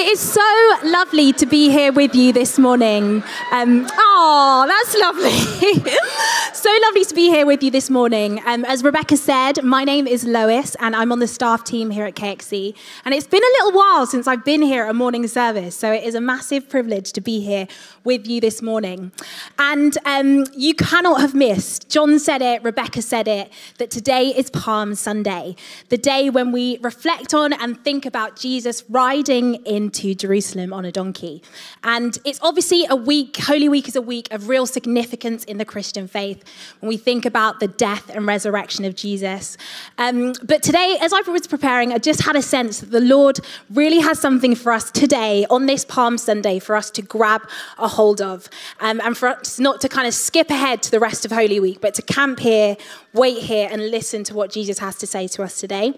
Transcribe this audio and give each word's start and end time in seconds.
It 0.00 0.12
is 0.12 0.20
so 0.20 0.40
lovely 0.82 1.34
to 1.34 1.44
be 1.44 1.68
here 1.68 1.92
with 1.92 2.14
you 2.14 2.32
this 2.32 2.58
morning. 2.58 3.22
Um, 3.52 3.86
oh, 3.98 4.64
that's 4.66 4.96
lovely. 4.96 5.94
so 6.52 6.70
lovely 6.82 7.04
to 7.04 7.14
be 7.14 7.28
here 7.28 7.46
with 7.46 7.62
you 7.62 7.70
this 7.70 7.88
morning. 7.88 8.40
Um, 8.44 8.64
as 8.64 8.84
Rebecca 8.84 9.16
said, 9.16 9.62
my 9.62 9.84
name 9.84 10.06
is 10.06 10.24
Lois, 10.24 10.74
and 10.80 10.94
I'm 10.94 11.12
on 11.12 11.18
the 11.18 11.26
staff 11.26 11.64
team 11.64 11.90
here 11.90 12.04
at 12.04 12.14
KXC. 12.14 12.76
And 13.04 13.14
it's 13.14 13.26
been 13.26 13.42
a 13.42 13.64
little 13.64 13.78
while 13.78 14.06
since 14.06 14.26
I've 14.26 14.44
been 14.44 14.62
here 14.62 14.84
at 14.84 14.90
a 14.90 14.94
morning 14.94 15.26
service, 15.26 15.74
so 15.74 15.92
it 15.92 16.04
is 16.04 16.14
a 16.14 16.20
massive 16.20 16.68
privilege 16.68 17.12
to 17.12 17.20
be 17.20 17.40
here 17.40 17.66
with 18.04 18.26
you 18.26 18.40
this 18.40 18.60
morning. 18.60 19.12
And 19.58 19.96
um, 20.04 20.46
you 20.54 20.74
cannot 20.74 21.20
have 21.20 21.34
missed, 21.34 21.88
John 21.88 22.18
said 22.18 22.42
it, 22.42 22.62
Rebecca 22.62 23.02
said 23.02 23.26
it, 23.26 23.50
that 23.78 23.90
today 23.90 24.28
is 24.28 24.50
Palm 24.50 24.94
Sunday, 24.94 25.56
the 25.88 25.98
day 25.98 26.30
when 26.30 26.52
we 26.52 26.78
reflect 26.82 27.32
on 27.32 27.52
and 27.52 27.82
think 27.82 28.04
about 28.04 28.36
Jesus 28.36 28.84
riding 28.88 29.54
into 29.66 30.14
Jerusalem 30.14 30.72
on 30.72 30.84
a 30.84 30.92
donkey. 30.92 31.42
And 31.84 32.18
it's 32.24 32.40
obviously 32.42 32.86
a 32.88 32.96
week, 32.96 33.38
Holy 33.38 33.68
Week 33.68 33.88
is 33.88 33.96
a 33.96 34.02
week 34.02 34.28
of 34.30 34.48
real 34.48 34.66
significance 34.66 35.44
in 35.44 35.58
the 35.58 35.64
Christian 35.64 36.06
faith 36.10 36.44
when 36.80 36.88
we 36.88 36.96
think 36.96 37.24
about 37.24 37.60
the 37.60 37.68
death 37.68 38.10
and 38.10 38.26
resurrection 38.26 38.84
of 38.84 38.94
Jesus. 38.94 39.56
Um, 39.98 40.32
but 40.42 40.62
today, 40.62 40.96
as 41.00 41.12
I 41.12 41.20
was 41.20 41.46
preparing, 41.46 41.92
I 41.92 41.98
just 41.98 42.22
had 42.22 42.36
a 42.36 42.42
sense 42.42 42.80
that 42.80 42.90
the 42.90 43.00
Lord 43.00 43.40
really 43.70 44.00
has 44.00 44.18
something 44.18 44.54
for 44.54 44.72
us 44.72 44.90
today 44.90 45.46
on 45.48 45.66
this 45.66 45.84
Palm 45.84 46.18
Sunday 46.18 46.58
for 46.58 46.76
us 46.76 46.90
to 46.90 47.02
grab 47.02 47.42
a 47.78 47.88
hold 47.88 48.20
of. 48.20 48.48
Um, 48.80 49.00
and 49.02 49.16
for 49.16 49.28
us 49.28 49.58
not 49.58 49.80
to 49.82 49.88
kind 49.88 50.06
of 50.06 50.14
skip 50.14 50.50
ahead 50.50 50.82
to 50.82 50.90
the 50.90 51.00
rest 51.00 51.24
of 51.24 51.32
Holy 51.32 51.60
Week, 51.60 51.80
but 51.80 51.94
to 51.94 52.02
camp 52.02 52.40
here, 52.40 52.76
wait 53.12 53.38
here, 53.38 53.68
and 53.70 53.90
listen 53.90 54.24
to 54.24 54.34
what 54.34 54.50
Jesus 54.50 54.78
has 54.78 54.96
to 54.96 55.06
say 55.06 55.28
to 55.28 55.42
us 55.42 55.60
today. 55.60 55.94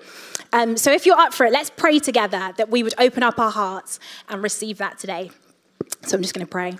Um, 0.53 0.77
so 0.77 0.93
if 0.93 1.07
you're 1.07 1.19
up 1.19 1.33
for 1.33 1.47
it, 1.47 1.53
let's 1.53 1.71
pray 1.71 1.99
together 1.99 2.53
that 2.57 2.69
we 2.69 2.83
would 2.83 2.95
open 2.99 3.23
up 3.23 3.39
our 3.39 3.51
hearts 3.51 3.99
and 4.29 4.43
receive 4.43 4.79
that 4.79 4.99
today. 4.99 5.31
So 6.07 6.17
I'm 6.17 6.23
just 6.23 6.35
going 6.35 6.47
to 6.47 6.51
pray. 6.51 6.77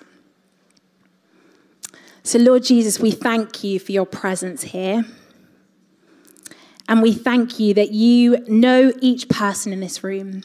So, 2.25 2.39
Lord 2.39 2.63
Jesus, 2.63 3.01
we 3.01 3.11
thank 3.11 3.65
you 3.65 3.81
for 3.81 3.91
your 3.91 4.07
presence 4.07 4.63
here. 4.63 5.05
And 6.89 7.03
we 7.03 7.13
thank 7.13 7.59
you 7.59 7.75
that 7.75 7.93
you 7.93 8.45
know 8.49 8.93
each 9.01 9.29
person 9.29 9.73
in 9.73 9.81
this 9.81 10.05
room 10.05 10.45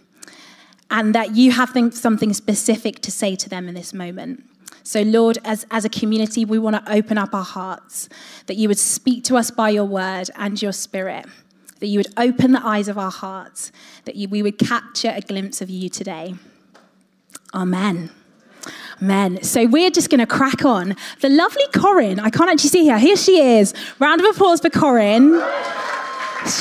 and 0.90 1.14
that 1.14 1.36
you 1.36 1.52
have 1.52 1.74
something 1.94 2.34
specific 2.34 3.02
to 3.02 3.12
say 3.12 3.36
to 3.36 3.50
them 3.50 3.68
in 3.68 3.76
this 3.76 3.94
moment. 3.94 4.44
So, 4.84 5.02
Lord, 5.02 5.38
as, 5.44 5.66
as 5.70 5.84
a 5.84 5.90
community, 5.90 6.46
we 6.46 6.58
want 6.58 6.84
to 6.84 6.92
open 6.92 7.18
up 7.18 7.36
our 7.36 7.44
hearts, 7.44 8.08
that 8.46 8.56
you 8.56 8.70
would 8.70 8.80
speak 8.80 9.24
to 9.26 9.36
us 9.36 9.52
by 9.52 9.70
your 9.70 9.86
word 9.86 10.30
and 10.36 10.60
your 10.62 10.72
spirit, 10.72 11.26
that 11.80 11.88
you 11.88 12.00
would 12.00 12.14
open 12.16 12.54
the 12.54 12.66
eyes 12.66 12.88
of 12.88 12.98
our 12.98 13.12
hearts, 13.12 13.72
that 14.06 14.16
you, 14.16 14.30
we 14.30 14.42
would 14.42 14.58
capture 14.58 15.12
a 15.14 15.22
glimpse 15.22 15.62
of 15.62 15.70
you 15.70 15.90
today. 15.90 16.36
Amen. 17.54 18.12
Amen. 19.02 19.44
So 19.44 19.66
we're 19.66 19.92
just 19.92 20.10
going 20.10 20.20
to 20.20 20.28
crack 20.28 20.66
on. 20.66 20.96
The 21.22 21.30
lovely 21.30 21.66
Corinne, 21.74 22.20
I 22.20 22.30
can't 22.30 22.50
actually 22.50 22.70
see 22.70 22.88
her. 22.88 22.98
Here 22.98 23.16
she 23.16 23.40
is. 23.40 23.74
Round 24.00 24.22
of 24.22 24.28
applause 24.28 24.62
for 24.62 24.70
Corinne. 24.70 25.42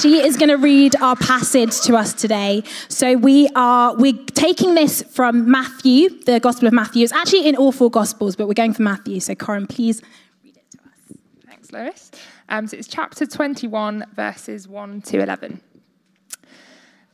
She 0.01 0.19
is 0.19 0.37
going 0.37 0.49
to 0.49 0.57
read 0.57 0.97
our 0.97 1.15
passage 1.15 1.81
to 1.83 1.97
us 1.97 2.13
today. 2.13 2.65
So 2.89 3.17
we 3.17 3.49
are 3.55 3.95
we're 3.95 4.19
taking 4.35 4.75
this 4.75 5.03
from 5.03 5.49
Matthew, 5.49 6.09
the 6.25 6.41
Gospel 6.41 6.67
of 6.67 6.73
Matthew. 6.73 7.05
It's 7.05 7.13
actually 7.13 7.47
in 7.47 7.55
all 7.55 7.71
four 7.71 7.91
Gospels, 7.91 8.35
but 8.35 8.49
we're 8.49 8.55
going 8.55 8.75
for 8.75 8.83
Matthew. 8.83 9.21
So 9.21 9.35
Corinne, 9.37 9.69
please 9.69 10.03
read 10.43 10.57
it 10.57 10.71
to 10.73 10.79
us. 10.79 11.19
Thanks, 11.47 11.73
Lois. 11.73 12.11
Um, 12.49 12.67
so 12.67 12.77
it's 12.77 12.89
chapter 12.89 13.27
21, 13.27 14.07
verses 14.15 14.67
1 14.67 15.03
to 15.03 15.23
11. 15.23 15.61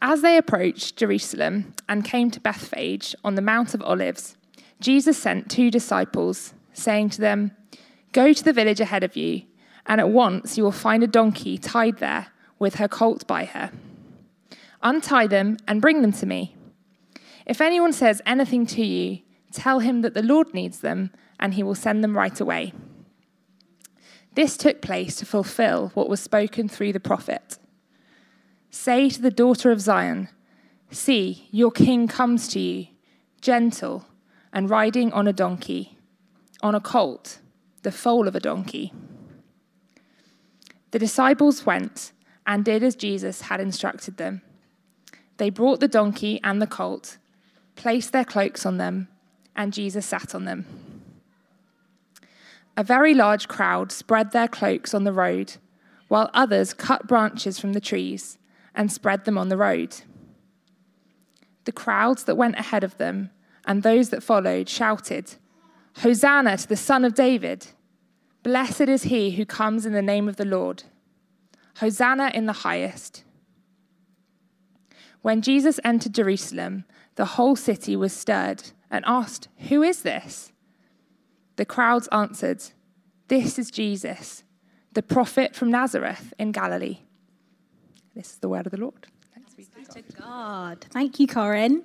As 0.00 0.22
they 0.22 0.36
approached 0.36 0.96
Jerusalem 0.96 1.74
and 1.88 2.04
came 2.04 2.30
to 2.30 2.40
Bethphage 2.40 3.14
on 3.22 3.34
the 3.34 3.42
Mount 3.42 3.74
of 3.74 3.82
Olives, 3.82 4.36
Jesus 4.82 5.16
sent 5.16 5.48
two 5.48 5.70
disciples, 5.70 6.54
saying 6.72 7.10
to 7.10 7.20
them, 7.20 7.52
Go 8.10 8.32
to 8.32 8.44
the 8.44 8.52
village 8.52 8.80
ahead 8.80 9.04
of 9.04 9.16
you, 9.16 9.42
and 9.86 10.00
at 10.00 10.10
once 10.10 10.58
you 10.58 10.64
will 10.64 10.72
find 10.72 11.04
a 11.04 11.06
donkey 11.06 11.56
tied 11.56 11.98
there 11.98 12.26
with 12.58 12.74
her 12.74 12.88
colt 12.88 13.24
by 13.28 13.44
her. 13.44 13.70
Untie 14.82 15.28
them 15.28 15.56
and 15.68 15.80
bring 15.80 16.02
them 16.02 16.12
to 16.12 16.26
me. 16.26 16.56
If 17.46 17.60
anyone 17.60 17.92
says 17.92 18.20
anything 18.26 18.66
to 18.66 18.84
you, 18.84 19.20
tell 19.52 19.78
him 19.78 20.02
that 20.02 20.14
the 20.14 20.22
Lord 20.22 20.52
needs 20.52 20.80
them, 20.80 21.12
and 21.38 21.54
he 21.54 21.62
will 21.62 21.76
send 21.76 22.02
them 22.02 22.16
right 22.16 22.40
away. 22.40 22.72
This 24.34 24.56
took 24.56 24.82
place 24.82 25.14
to 25.16 25.26
fulfill 25.26 25.92
what 25.94 26.08
was 26.08 26.18
spoken 26.18 26.68
through 26.68 26.92
the 26.92 27.00
prophet. 27.00 27.56
Say 28.70 29.08
to 29.10 29.22
the 29.22 29.30
daughter 29.30 29.70
of 29.70 29.80
Zion, 29.80 30.28
See, 30.90 31.48
your 31.52 31.70
king 31.70 32.08
comes 32.08 32.48
to 32.48 32.58
you, 32.58 32.88
gentle 33.40 34.06
and 34.52 34.68
riding 34.68 35.12
on 35.12 35.26
a 35.26 35.32
donkey, 35.32 35.98
on 36.62 36.74
a 36.74 36.80
colt, 36.80 37.40
the 37.82 37.92
foal 37.92 38.28
of 38.28 38.36
a 38.36 38.40
donkey. 38.40 38.92
The 40.90 40.98
disciples 40.98 41.64
went 41.64 42.12
and 42.46 42.64
did 42.64 42.82
as 42.82 42.94
Jesus 42.94 43.42
had 43.42 43.60
instructed 43.60 44.18
them. 44.18 44.42
They 45.38 45.50
brought 45.50 45.80
the 45.80 45.88
donkey 45.88 46.40
and 46.44 46.60
the 46.60 46.66
colt, 46.66 47.18
placed 47.76 48.12
their 48.12 48.24
cloaks 48.24 48.66
on 48.66 48.76
them, 48.76 49.08
and 49.56 49.72
Jesus 49.72 50.06
sat 50.06 50.34
on 50.34 50.44
them. 50.44 50.66
A 52.76 52.84
very 52.84 53.14
large 53.14 53.48
crowd 53.48 53.92
spread 53.92 54.32
their 54.32 54.48
cloaks 54.48 54.94
on 54.94 55.04
the 55.04 55.12
road, 55.12 55.54
while 56.08 56.30
others 56.34 56.74
cut 56.74 57.06
branches 57.06 57.58
from 57.58 57.72
the 57.72 57.80
trees 57.80 58.38
and 58.74 58.92
spread 58.92 59.24
them 59.24 59.38
on 59.38 59.48
the 59.48 59.56
road. 59.56 60.02
The 61.64 61.72
crowds 61.72 62.24
that 62.24 62.36
went 62.36 62.58
ahead 62.58 62.84
of 62.84 62.98
them 62.98 63.30
and 63.66 63.82
those 63.82 64.10
that 64.10 64.22
followed 64.22 64.68
shouted, 64.68 65.34
Hosanna 65.98 66.56
to 66.56 66.68
the 66.68 66.76
Son 66.76 67.04
of 67.04 67.14
David! 67.14 67.68
Blessed 68.42 68.82
is 68.82 69.04
he 69.04 69.32
who 69.32 69.46
comes 69.46 69.86
in 69.86 69.92
the 69.92 70.02
name 70.02 70.28
of 70.28 70.36
the 70.36 70.44
Lord. 70.44 70.84
Hosanna 71.76 72.30
in 72.34 72.46
the 72.46 72.52
highest. 72.52 73.24
When 75.22 75.42
Jesus 75.42 75.78
entered 75.84 76.14
Jerusalem, 76.14 76.84
the 77.14 77.24
whole 77.24 77.54
city 77.54 77.94
was 77.94 78.12
stirred 78.12 78.70
and 78.90 79.04
asked, 79.06 79.48
Who 79.68 79.82
is 79.82 80.02
this? 80.02 80.52
The 81.56 81.64
crowds 81.64 82.08
answered, 82.10 82.62
This 83.28 83.58
is 83.58 83.70
Jesus, 83.70 84.42
the 84.92 85.02
prophet 85.02 85.54
from 85.54 85.70
Nazareth 85.70 86.34
in 86.38 86.50
Galilee. 86.50 86.98
This 88.14 88.32
is 88.32 88.38
the 88.38 88.48
word 88.48 88.66
of 88.66 88.72
the 88.72 88.80
Lord. 88.80 89.06
Thanks 89.32 89.54
be 89.54 89.64
to 90.02 90.02
God. 90.20 90.84
Thank 90.90 91.20
you, 91.20 91.26
Corinne. 91.26 91.84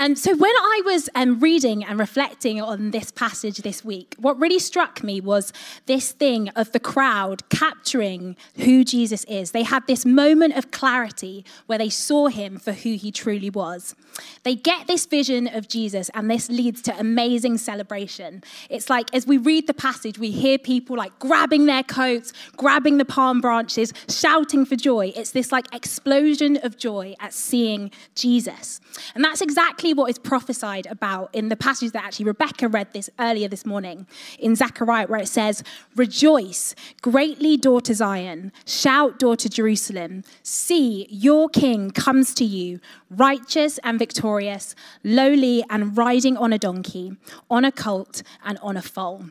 Um, 0.00 0.14
so, 0.14 0.36
when 0.36 0.54
I 0.54 0.82
was 0.84 1.10
um, 1.16 1.40
reading 1.40 1.84
and 1.84 1.98
reflecting 1.98 2.62
on 2.62 2.92
this 2.92 3.10
passage 3.10 3.58
this 3.58 3.84
week, 3.84 4.14
what 4.16 4.38
really 4.38 4.60
struck 4.60 5.02
me 5.02 5.20
was 5.20 5.52
this 5.86 6.12
thing 6.12 6.50
of 6.50 6.70
the 6.70 6.78
crowd 6.78 7.48
capturing 7.48 8.36
who 8.58 8.84
Jesus 8.84 9.24
is. 9.24 9.50
They 9.50 9.64
had 9.64 9.88
this 9.88 10.06
moment 10.06 10.56
of 10.56 10.70
clarity 10.70 11.44
where 11.66 11.78
they 11.78 11.88
saw 11.88 12.28
him 12.28 12.60
for 12.60 12.70
who 12.70 12.94
he 12.94 13.10
truly 13.10 13.50
was. 13.50 13.96
They 14.44 14.54
get 14.54 14.86
this 14.86 15.04
vision 15.04 15.48
of 15.48 15.66
Jesus, 15.66 16.10
and 16.14 16.30
this 16.30 16.48
leads 16.48 16.80
to 16.82 16.96
amazing 16.96 17.58
celebration. 17.58 18.44
It's 18.70 18.88
like 18.88 19.12
as 19.12 19.26
we 19.26 19.36
read 19.36 19.66
the 19.66 19.74
passage, 19.74 20.16
we 20.16 20.30
hear 20.30 20.58
people 20.58 20.96
like 20.96 21.18
grabbing 21.18 21.66
their 21.66 21.82
coats, 21.82 22.32
grabbing 22.56 22.98
the 22.98 23.04
palm 23.04 23.40
branches, 23.40 23.92
shouting 24.08 24.64
for 24.64 24.76
joy. 24.76 25.12
It's 25.16 25.32
this 25.32 25.50
like 25.50 25.74
explosion 25.74 26.56
of 26.62 26.76
joy 26.76 27.16
at 27.18 27.34
seeing 27.34 27.90
Jesus. 28.14 28.80
And 29.16 29.24
that's 29.24 29.40
exactly 29.40 29.87
what 29.94 30.10
is 30.10 30.18
prophesied 30.18 30.86
about 30.86 31.34
in 31.34 31.48
the 31.48 31.56
passage 31.56 31.92
that 31.92 32.04
actually 32.04 32.26
Rebecca 32.26 32.68
read 32.68 32.92
this 32.92 33.10
earlier 33.18 33.48
this 33.48 33.64
morning 33.64 34.06
in 34.38 34.56
Zechariah, 34.56 35.06
where 35.06 35.20
it 35.20 35.28
says, 35.28 35.62
Rejoice 35.96 36.74
greatly, 37.02 37.56
daughter 37.56 37.94
Zion, 37.94 38.52
shout, 38.66 39.18
daughter 39.18 39.48
Jerusalem. 39.48 40.24
See, 40.42 41.06
your 41.10 41.48
king 41.48 41.90
comes 41.90 42.34
to 42.34 42.44
you, 42.44 42.80
righteous 43.10 43.78
and 43.78 43.98
victorious, 43.98 44.74
lowly 45.04 45.64
and 45.70 45.96
riding 45.96 46.36
on 46.36 46.52
a 46.52 46.58
donkey, 46.58 47.16
on 47.50 47.64
a 47.64 47.72
colt, 47.72 48.22
and 48.44 48.58
on 48.58 48.76
a 48.76 48.82
foal. 48.82 49.26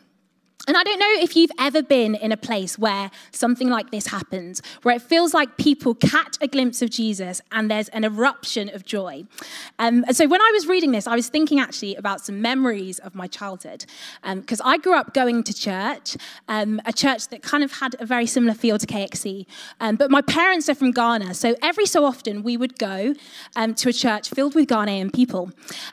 And 0.68 0.76
I 0.76 0.84
don't 0.84 1.00
know 1.00 1.24
if 1.24 1.38
you've 1.38 1.52
ever 1.58 1.82
been 1.82 2.14
in 2.14 2.34
a 2.34 2.38
place 2.38 2.78
where 2.78 3.10
something 3.32 3.70
like 3.70 3.90
this 3.90 4.08
happens, 4.08 4.62
where 4.84 4.94
it 4.94 5.02
feels 5.02 5.34
like 5.34 5.56
people 5.56 5.96
catch 5.96 6.36
a 6.42 6.48
glimpse 6.48 6.82
of 6.82 6.90
Jesus 6.90 7.42
and 7.54 7.72
there's 7.72 7.88
an 7.90 8.04
eruption 8.04 8.70
of 8.76 8.84
joy. 8.84 9.24
Um, 9.80 10.04
and 10.06 10.16
so 10.16 10.28
when 10.28 10.42
I 10.42 10.52
was 10.54 10.68
reading 10.68 10.92
this, 10.92 11.08
I 11.08 11.16
was 11.16 11.30
thinking 11.30 11.62
actually 11.62 11.96
about 11.96 12.20
some 12.20 12.42
memories 12.42 13.00
of 13.00 13.16
my 13.16 13.28
childhood. 13.28 13.86
Because 14.30 14.60
um, 14.60 14.68
I 14.68 14.78
grew 14.78 14.94
up 14.94 15.14
going 15.14 15.42
to 15.44 15.54
church, 15.54 16.18
um, 16.50 16.82
a 16.86 16.92
church 16.92 17.30
that 17.30 17.42
kind 17.44 17.64
of 17.64 17.72
had 17.72 17.96
a 18.02 18.06
very 18.06 18.26
similar 18.26 18.54
feel 18.54 18.78
to 18.78 18.86
KXC. 18.86 19.46
Um, 19.80 19.96
but 19.96 20.12
my 20.12 20.22
parents 20.22 20.68
are 20.68 20.76
from 20.76 20.92
Ghana, 20.92 21.34
so 21.36 21.56
every 21.62 21.86
so 21.86 22.04
often 22.04 22.44
we 22.44 22.58
would 22.58 22.78
go 22.78 23.16
um, 23.56 23.74
to 23.76 23.88
a 23.88 23.94
church 23.94 24.30
filled 24.32 24.54
with 24.54 24.68
Ghanaian 24.68 25.14
people. 25.14 25.50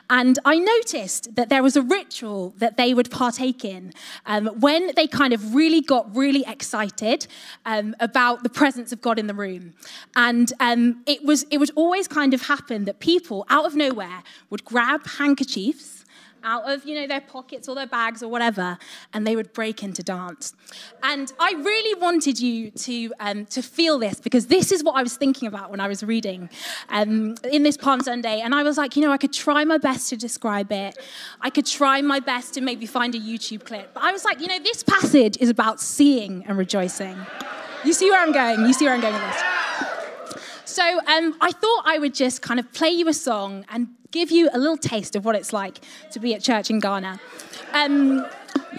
And 0.09 0.37
I 0.43 0.59
noticed 0.59 1.35
that 1.35 1.47
there 1.47 1.63
was 1.63 1.77
a 1.77 1.81
ritual 1.81 2.53
that 2.57 2.75
they 2.75 2.93
would 2.93 3.09
partake 3.09 3.63
in 3.63 3.93
um, 4.25 4.47
when 4.65 4.91
they 4.95 5.05
kind 5.05 5.31
of 5.31 5.53
really 5.53 5.79
got 5.79 6.03
really 6.15 6.43
excited 6.47 7.27
um, 7.67 7.95
about 7.99 8.41
the 8.41 8.49
presence 8.49 8.91
of 8.91 8.99
God 8.99 9.19
in 9.19 9.27
the 9.27 9.33
room. 9.33 9.73
And 10.15 10.51
um, 10.59 11.03
it, 11.05 11.23
was, 11.23 11.43
it 11.51 11.59
would 11.59 11.69
always 11.75 12.07
kind 12.07 12.33
of 12.33 12.41
happen 12.41 12.85
that 12.85 12.99
people 12.99 13.45
out 13.51 13.65
of 13.65 13.75
nowhere 13.75 14.23
would 14.49 14.65
grab 14.65 15.05
handkerchiefs 15.05 16.04
out 16.45 16.71
of, 16.71 16.85
you 16.85 16.95
know, 16.95 17.07
their 17.07 17.21
pockets 17.21 17.67
or 17.67 17.75
their 17.75 17.87
bags 17.87 18.23
or 18.23 18.29
whatever, 18.29 18.77
and 19.13 19.25
they 19.25 19.35
would 19.35 19.51
break 19.51 19.83
into 19.83 20.03
dance. 20.03 20.53
And 21.03 21.33
I 21.39 21.53
really 21.53 21.99
wanted 21.99 22.39
you 22.39 22.71
to, 22.71 23.13
um, 23.19 23.45
to 23.47 23.61
feel 23.61 23.99
this 23.99 24.19
because 24.21 24.47
this 24.47 24.71
is 24.71 24.83
what 24.83 24.95
I 24.95 25.03
was 25.03 25.17
thinking 25.17 25.47
about 25.47 25.71
when 25.71 25.79
I 25.79 25.87
was 25.87 26.03
reading 26.03 26.49
um, 26.89 27.35
in 27.51 27.63
this 27.63 27.77
Palm 27.77 27.99
Sunday. 28.01 28.41
And 28.41 28.55
I 28.55 28.63
was 28.63 28.77
like, 28.77 28.95
you 28.95 29.01
know, 29.01 29.11
I 29.11 29.17
could 29.17 29.33
try 29.33 29.65
my 29.65 29.77
best 29.77 30.09
to 30.09 30.17
describe 30.17 30.71
it. 30.71 30.97
I 31.41 31.49
could 31.49 31.65
try 31.65 32.01
my 32.01 32.19
best 32.19 32.53
to 32.53 32.61
maybe 32.61 32.85
find 32.85 33.15
a 33.15 33.19
YouTube 33.19 33.65
clip. 33.65 33.93
But 33.93 34.03
I 34.03 34.11
was 34.11 34.23
like, 34.23 34.39
you 34.39 34.47
know, 34.47 34.59
this 34.59 34.83
passage 34.83 35.37
is 35.39 35.49
about 35.49 35.81
seeing 35.81 36.45
and 36.47 36.57
rejoicing. 36.57 37.17
You 37.83 37.93
see 37.93 38.09
where 38.09 38.21
I'm 38.21 38.31
going? 38.31 38.61
You 38.61 38.73
see 38.73 38.85
where 38.85 38.93
I'm 38.93 39.01
going 39.01 39.13
with 39.13 39.23
this? 39.23 39.54
So 40.65 40.83
um, 40.83 41.35
I 41.41 41.51
thought 41.51 41.83
I 41.85 41.99
would 41.99 42.13
just 42.13 42.41
kind 42.41 42.59
of 42.59 42.71
play 42.73 42.89
you 42.89 43.07
a 43.07 43.13
song 43.13 43.65
and 43.69 43.87
give 44.11 44.31
you 44.31 44.49
a 44.53 44.57
little 44.57 44.77
taste 44.77 45.15
of 45.15 45.25
what 45.25 45.35
it's 45.35 45.53
like 45.53 45.79
to 46.11 46.19
be 46.19 46.33
at 46.33 46.41
church 46.41 46.69
in 46.69 46.79
Ghana. 46.79 47.19
Um, 47.73 48.25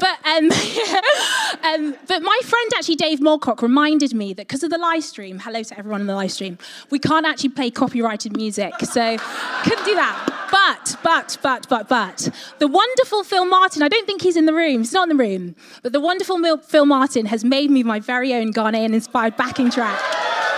but 0.00 0.18
um, 0.26 0.50
um, 1.62 1.94
but 2.08 2.22
my 2.22 2.40
friend 2.44 2.72
actually 2.76 2.96
Dave 2.96 3.20
Mulcock 3.20 3.62
reminded 3.62 4.14
me 4.14 4.32
that 4.34 4.48
because 4.48 4.62
of 4.62 4.70
the 4.70 4.78
live 4.78 5.04
stream, 5.04 5.38
hello 5.38 5.62
to 5.62 5.78
everyone 5.78 6.00
in 6.00 6.06
the 6.06 6.14
live 6.14 6.32
stream, 6.32 6.58
we 6.90 6.98
can't 6.98 7.26
actually 7.26 7.50
play 7.50 7.70
copyrighted 7.70 8.36
music, 8.36 8.72
so 8.82 9.16
couldn't 9.62 9.84
do 9.84 9.94
that. 9.94 10.48
But 10.50 10.96
but 11.02 11.38
but 11.42 11.68
but 11.68 11.88
but 11.88 12.28
the 12.58 12.68
wonderful 12.68 13.22
Phil 13.22 13.46
Martin, 13.46 13.82
I 13.82 13.88
don't 13.88 14.06
think 14.06 14.22
he's 14.22 14.36
in 14.36 14.46
the 14.46 14.54
room. 14.54 14.78
He's 14.78 14.92
not 14.92 15.10
in 15.10 15.16
the 15.16 15.22
room, 15.22 15.54
but 15.82 15.92
the 15.92 16.00
wonderful 16.00 16.58
Phil 16.58 16.86
Martin 16.86 17.26
has 17.26 17.44
made 17.44 17.70
me 17.70 17.82
my 17.82 18.00
very 18.00 18.34
own 18.34 18.52
Ghanaian 18.52 18.94
inspired 18.94 19.36
backing 19.36 19.70
track. 19.70 20.00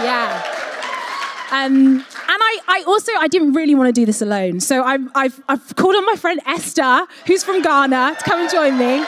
Yeah. 0.00 0.57
Um, 1.50 1.96
and 1.96 2.04
I, 2.28 2.58
I, 2.68 2.84
also 2.86 3.10
I 3.18 3.26
didn't 3.26 3.54
really 3.54 3.74
want 3.74 3.88
to 3.88 3.92
do 3.92 4.04
this 4.04 4.20
alone, 4.20 4.60
so 4.60 4.82
i 4.84 4.98
have 5.22 5.40
I've 5.48 5.76
called 5.76 5.96
on 5.96 6.04
my 6.04 6.14
friend 6.16 6.40
Esther, 6.44 7.06
who's 7.26 7.42
from 7.42 7.62
Ghana, 7.62 8.16
to 8.18 8.24
come 8.24 8.40
and 8.40 8.50
join 8.50 8.76
me. 8.76 9.04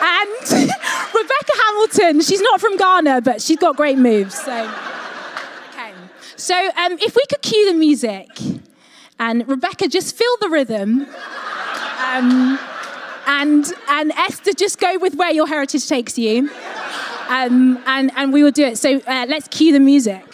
And 0.00 0.40
Rebecca 0.50 1.52
Hamilton, 1.64 2.20
she's 2.20 2.40
not 2.40 2.60
from 2.60 2.76
Ghana, 2.76 3.22
but 3.22 3.42
she's 3.42 3.58
got 3.58 3.76
great 3.76 3.98
moves. 3.98 4.34
So, 4.34 4.72
okay. 5.70 5.92
So 6.36 6.54
um, 6.54 6.98
if 7.00 7.16
we 7.16 7.24
could 7.28 7.42
cue 7.42 7.72
the 7.72 7.78
music, 7.78 8.28
and 9.18 9.48
Rebecca 9.48 9.88
just 9.88 10.16
feel 10.16 10.36
the 10.40 10.48
rhythm. 10.48 11.06
Um, 12.04 12.58
and, 13.26 13.72
and 13.88 14.12
Esther, 14.12 14.52
just 14.52 14.78
go 14.78 14.98
with 14.98 15.14
where 15.14 15.32
your 15.32 15.46
heritage 15.46 15.88
takes 15.88 16.18
you. 16.18 16.50
Um, 17.28 17.82
and, 17.86 18.12
and 18.16 18.32
we 18.32 18.42
will 18.42 18.50
do 18.50 18.64
it. 18.64 18.78
So 18.78 19.00
uh, 19.06 19.26
let's 19.28 19.48
cue 19.48 19.72
the 19.72 19.80
music. 19.80 20.33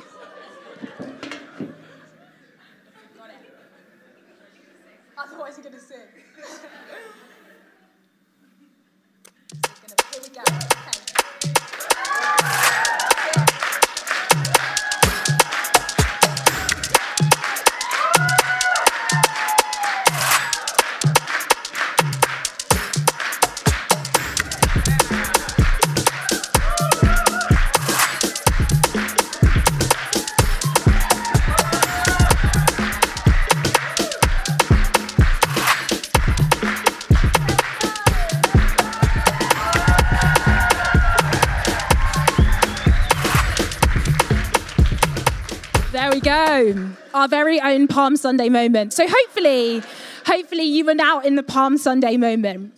Very 47.51 47.75
own 47.75 47.89
Palm 47.89 48.17
Sunday 48.17 48.49
moment. 48.49 48.93
So 48.93 49.05
hopefully, 49.09 49.83
hopefully 50.25 50.63
you 50.63 50.85
were 50.85 50.95
now 50.95 51.19
in 51.19 51.35
the 51.35 51.43
Palm 51.43 51.79
Sunday 51.79 52.17
moment. 52.17 52.75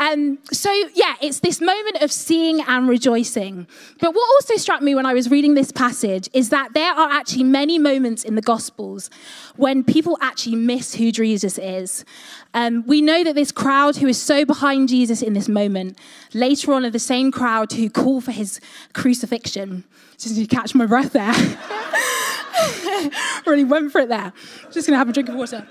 Um, 0.00 0.38
so, 0.50 0.72
yeah, 0.94 1.16
it's 1.20 1.40
this 1.40 1.60
moment 1.60 2.00
of 2.00 2.10
seeing 2.10 2.62
and 2.62 2.88
rejoicing. 2.88 3.66
But 4.00 4.14
what 4.14 4.26
also 4.36 4.56
struck 4.56 4.80
me 4.80 4.94
when 4.94 5.04
I 5.04 5.12
was 5.12 5.30
reading 5.30 5.52
this 5.52 5.70
passage 5.70 6.30
is 6.32 6.48
that 6.48 6.72
there 6.72 6.90
are 6.94 7.10
actually 7.10 7.44
many 7.44 7.78
moments 7.78 8.24
in 8.24 8.34
the 8.34 8.40
Gospels 8.40 9.10
when 9.56 9.84
people 9.84 10.16
actually 10.22 10.56
miss 10.56 10.94
who 10.94 11.12
Jesus 11.12 11.58
is. 11.58 12.06
Um, 12.54 12.82
we 12.86 13.02
know 13.02 13.22
that 13.24 13.34
this 13.34 13.52
crowd 13.52 13.96
who 13.96 14.06
is 14.06 14.18
so 14.18 14.46
behind 14.46 14.88
Jesus 14.88 15.20
in 15.20 15.34
this 15.34 15.50
moment, 15.50 15.98
later 16.32 16.72
on 16.72 16.86
are 16.86 16.90
the 16.90 16.98
same 16.98 17.30
crowd 17.30 17.72
who 17.72 17.90
call 17.90 18.22
for 18.22 18.32
his 18.32 18.58
crucifixion. 18.94 19.84
Just 20.16 20.36
to 20.36 20.46
catch 20.46 20.74
my 20.74 20.86
breath 20.86 21.12
there. 21.12 21.34
really 23.46 23.64
went 23.64 23.92
for 23.92 24.00
it 24.00 24.08
there. 24.08 24.32
Just 24.70 24.86
gonna 24.86 24.98
have 24.98 25.08
a 25.08 25.12
drink 25.12 25.28
of 25.28 25.34
water. 25.34 25.66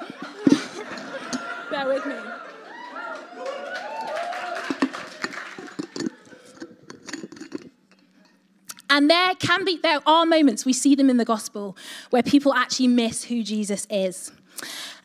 Bear 1.70 1.88
with 1.88 2.06
me. 2.06 2.16
And 8.90 9.10
there 9.10 9.36
can 9.36 9.66
be, 9.66 9.78
there 9.84 10.00
are 10.08 10.26
moments, 10.26 10.66
we 10.66 10.74
see 10.74 10.96
them 10.96 11.10
in 11.10 11.18
the 11.18 11.26
gospel, 11.26 11.78
where 12.10 12.24
people 12.24 12.54
actually 12.54 12.88
miss 12.88 13.26
who 13.26 13.44
Jesus 13.44 13.86
is. 13.90 14.32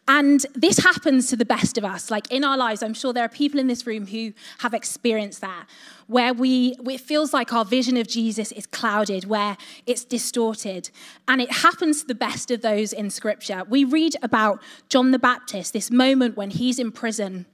And 0.09 0.45
this 0.55 0.79
happens 0.79 1.29
to 1.29 1.37
the 1.37 1.45
best 1.45 1.79
of 1.79 1.85
us. 1.85 2.11
Like 2.11 2.31
in 2.31 2.43
our 2.43 2.57
lives, 2.57 2.83
I'm 2.83 2.95
sure 2.95 3.13
there 3.13 3.25
are 3.25 3.29
people 3.29 3.61
in 3.61 3.69
this 3.69 3.87
room 3.87 4.07
who 4.07 4.33
have 4.59 4.75
experienced 4.75 5.41
that, 5.43 5.67
where 6.09 6.35
we 6.35 6.75
it 6.85 7.01
feels 7.01 7.33
like 7.33 7.53
our 7.53 7.65
vision 7.65 7.97
of 7.97 8.09
Jesus 8.09 8.51
is 8.53 8.67
clouded, 8.67 9.27
where 9.27 9.57
it's 9.87 10.05
distorted. 10.05 10.91
And 11.29 11.41
it 11.41 11.53
happens 11.53 12.01
to 12.01 12.09
the 12.09 12.17
best 12.17 12.51
of 12.51 12.63
those 12.63 12.93
in 12.93 13.11
scripture. 13.11 13.63
We 13.69 13.85
read 13.85 14.17
about 14.23 14.61
John 14.89 15.13
the 15.13 15.21
Baptist, 15.21 15.73
this 15.73 15.91
moment 15.91 16.37
when 16.37 16.51
he's 16.51 16.79
in 16.79 16.91
prison. 16.91 17.47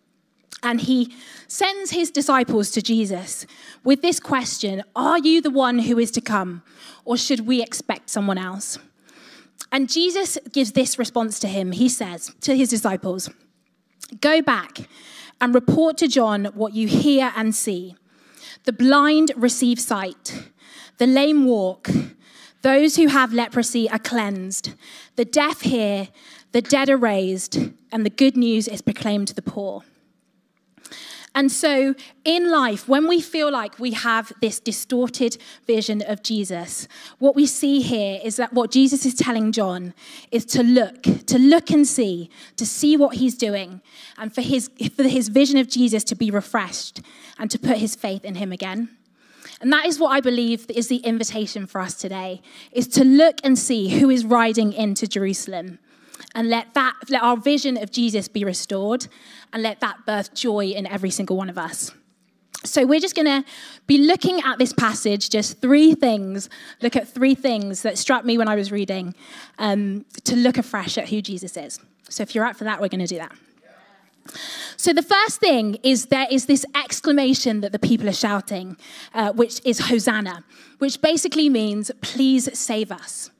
And 0.63 0.81
he 0.81 1.15
sends 1.47 1.93
his 1.93 2.11
disciples 2.11 2.71
to 2.73 2.83
Jesus 2.83 3.47
with 3.85 4.03
this 4.03 4.19
question 4.19 4.83
Are 4.97 5.19
you 5.19 5.43
the 5.43 5.51
one 5.51 5.81
who 5.81 5.99
is 5.99 6.11
to 6.13 6.23
come, 6.23 6.63
or 7.05 7.19
should 7.19 7.47
we 7.47 7.63
expect 7.63 8.09
someone 8.09 8.39
else? 8.39 8.79
And 9.71 9.89
Jesus 9.89 10.39
gives 10.53 10.73
this 10.73 10.99
response 10.99 11.39
to 11.41 11.49
him. 11.49 11.73
He 11.73 11.89
says 11.89 12.35
to 12.43 12.57
his 12.57 12.71
disciples, 12.71 13.31
Go 14.21 14.41
back 14.41 14.89
and 15.41 15.55
report 15.55 15.99
to 15.99 16.09
John 16.09 16.47
what 16.47 16.75
you 16.75 16.89
hear 16.89 17.33
and 17.37 17.55
see. 17.55 17.95
The 18.65 18.73
blind 18.73 19.33
receive 19.37 19.79
sight, 19.79 20.49
the 20.97 21.07
lame 21.07 21.45
walk, 21.45 21.89
those 22.63 22.97
who 22.97 23.07
have 23.09 23.33
leprosy 23.33 23.89
are 23.89 23.99
cleansed, 23.99 24.73
the 25.17 25.25
deaf 25.25 25.61
hear, 25.61 26.09
the 26.53 26.63
dead 26.63 26.89
are 26.89 26.97
raised, 26.97 27.59
and 27.93 28.05
the 28.05 28.11
good 28.11 28.37
news 28.37 28.67
is 28.67 28.83
proclaimed 28.83 29.29
to 29.29 29.35
the 29.35 29.43
poor. 29.43 29.85
And 31.35 31.53
so 31.53 31.95
in 32.25 32.51
life, 32.51 32.89
when 32.89 33.07
we 33.07 33.21
feel 33.21 33.51
like 33.51 33.79
we 33.79 33.93
have 33.93 34.33
this 34.41 34.59
distorted 34.59 35.37
vision 35.67 36.03
of 36.07 36.23
Jesus, 36.23 36.89
what 37.19 37.37
we 37.37 37.47
see 37.47 37.81
here 37.81 38.21
is 38.25 38.37
that 38.37 38.53
what 38.53 38.71
Jesus 38.71 39.05
is 39.05 39.15
telling 39.15 39.53
John 39.53 39.95
is 40.33 40.45
to 40.47 40.63
look, 40.63 41.03
to 41.03 41.39
look 41.39 41.71
and 41.71 41.87
see, 41.87 42.31
to 42.57 42.67
see 42.67 42.97
what 42.97 43.17
he's 43.17 43.37
doing, 43.37 43.83
and 44.17 44.35
for 44.35 44.41
his, 44.41 44.71
for 44.97 45.05
his 45.05 45.29
vision 45.29 45.59
of 45.59 45.69
Jesus 45.69 46.03
to 46.05 46.15
be 46.15 46.31
refreshed 46.31 47.03
and 47.39 47.51
to 47.51 47.59
put 47.59 47.77
his 47.77 47.95
faith 47.95 48.25
in 48.25 48.37
him 48.37 48.51
again. 48.51 48.89
And 49.61 49.73
that 49.73 49.87
is 49.87 49.99
what 49.99 50.11
I 50.11 50.21
believe 50.21 50.71
is 50.71 50.89
the 50.89 50.99
invitation 50.99 51.67
for 51.67 51.81
us 51.81 51.95
today, 51.95 52.43
is 52.73 52.87
to 52.89 53.05
look 53.05 53.39
and 53.45 53.59
see 53.59 53.99
who 53.99 54.09
is 54.11 54.25
riding 54.25 54.73
into 54.73 55.07
Jerusalem 55.07 55.79
and 56.35 56.49
let 56.49 56.75
that 56.75 56.95
let 57.09 57.23
our 57.23 57.37
vision 57.37 57.77
of 57.77 57.91
Jesus 57.91 58.29
be 58.29 58.45
restored 58.45 59.07
and 59.53 59.63
let 59.63 59.81
that 59.81 60.05
birth 60.07 60.35
joy 60.35 60.67
in 60.67 60.87
every 60.87 61.11
single 61.11 61.37
one 61.37 61.49
of 61.49 61.59
us. 61.59 61.93
So 62.65 62.85
we're 62.85 63.01
just 63.01 63.15
going 63.15 63.27
to 63.27 63.45
be 63.87 63.99
looking 63.99 64.41
at 64.41 64.59
this 64.59 64.73
passage, 64.73 65.31
just 65.31 65.61
three 65.61 65.95
things, 65.95 66.51
look 66.83 66.97
at 66.97 67.07
three 67.07 67.37
things 67.37 67.83
that 67.83 67.97
struck 67.97 68.25
me 68.25 68.37
when 68.37 68.49
I 68.49 68.57
was 68.57 68.73
reading 68.73 69.15
um, 69.59 70.05
to 70.25 70.35
look 70.35 70.59
afresh 70.59 70.99
at 70.99 71.09
who 71.09 71.23
Jesus 71.23 71.57
is. 71.57 71.79
So 72.09 72.23
if 72.23 72.35
you're 72.35 72.45
up 72.45 72.57
for 72.57 72.65
that, 72.65 72.81
we're 72.81 72.89
going 72.89 73.01
to 73.01 73.07
do 73.07 73.19
that. 73.19 73.33
So 74.77 74.93
the 74.93 75.03
first 75.03 75.41
thing 75.41 75.79
is 75.83 76.07
there 76.07 76.27
is 76.31 76.47
this 76.47 76.67
exclamation 76.75 77.61
that 77.61 77.73
the 77.73 77.79
people 77.79 78.09
are 78.09 78.13
shouting, 78.13 78.77
uh, 79.15 79.33
which 79.33 79.61
is 79.65 79.79
Hosanna, 79.79 80.45
which 80.79 81.01
basically 81.01 81.49
means, 81.49 81.91
please 82.03 82.59
save 82.59 82.93
us. 82.93 83.31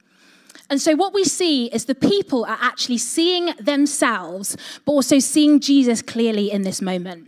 And 0.69 0.79
so, 0.79 0.95
what 0.95 1.13
we 1.13 1.23
see 1.23 1.65
is 1.67 1.85
the 1.85 1.95
people 1.95 2.45
are 2.45 2.57
actually 2.61 2.99
seeing 2.99 3.53
themselves, 3.59 4.55
but 4.85 4.91
also 4.91 5.19
seeing 5.19 5.59
Jesus 5.59 6.01
clearly 6.01 6.51
in 6.51 6.61
this 6.61 6.81
moment. 6.81 7.27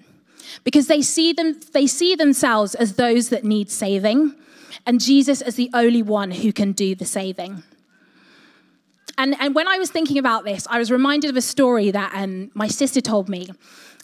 because 0.64 0.88
they 0.88 1.02
see, 1.02 1.34
them, 1.34 1.60
they 1.72 1.88
see 1.88 2.14
themselves 2.14 2.76
as 2.76 2.96
those 2.96 3.30
that 3.30 3.44
need 3.44 3.70
saving, 3.70 4.36
and 4.86 5.00
Jesus 5.00 5.42
as 5.42 5.56
the 5.56 5.70
only 5.74 6.04
one 6.04 6.32
who 6.32 6.52
can 6.52 6.72
do 6.72 6.94
the 6.94 7.06
saving. 7.06 7.64
And, 9.18 9.36
and 9.40 9.54
when 9.54 9.68
I 9.68 9.78
was 9.78 9.92
thinking 9.92 10.18
about 10.18 10.46
this, 10.46 10.68
I 10.70 10.80
was 10.80 10.92
reminded 10.92 11.30
of 11.30 11.38
a 11.38 11.42
story 11.42 11.92
that 11.92 12.12
um, 12.16 12.52
my 12.54 12.68
sister 12.68 13.02
told 13.02 13.30
me 13.30 13.50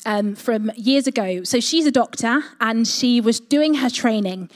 um, 0.05 0.35
from 0.35 0.71
years 0.75 1.07
ago. 1.07 1.43
So 1.43 1.59
she's 1.59 1.85
a 1.85 1.91
doctor 1.91 2.43
and 2.59 2.87
she 2.87 3.21
was 3.21 3.39
doing 3.39 3.75
her 3.75 3.89
training. 3.89 4.49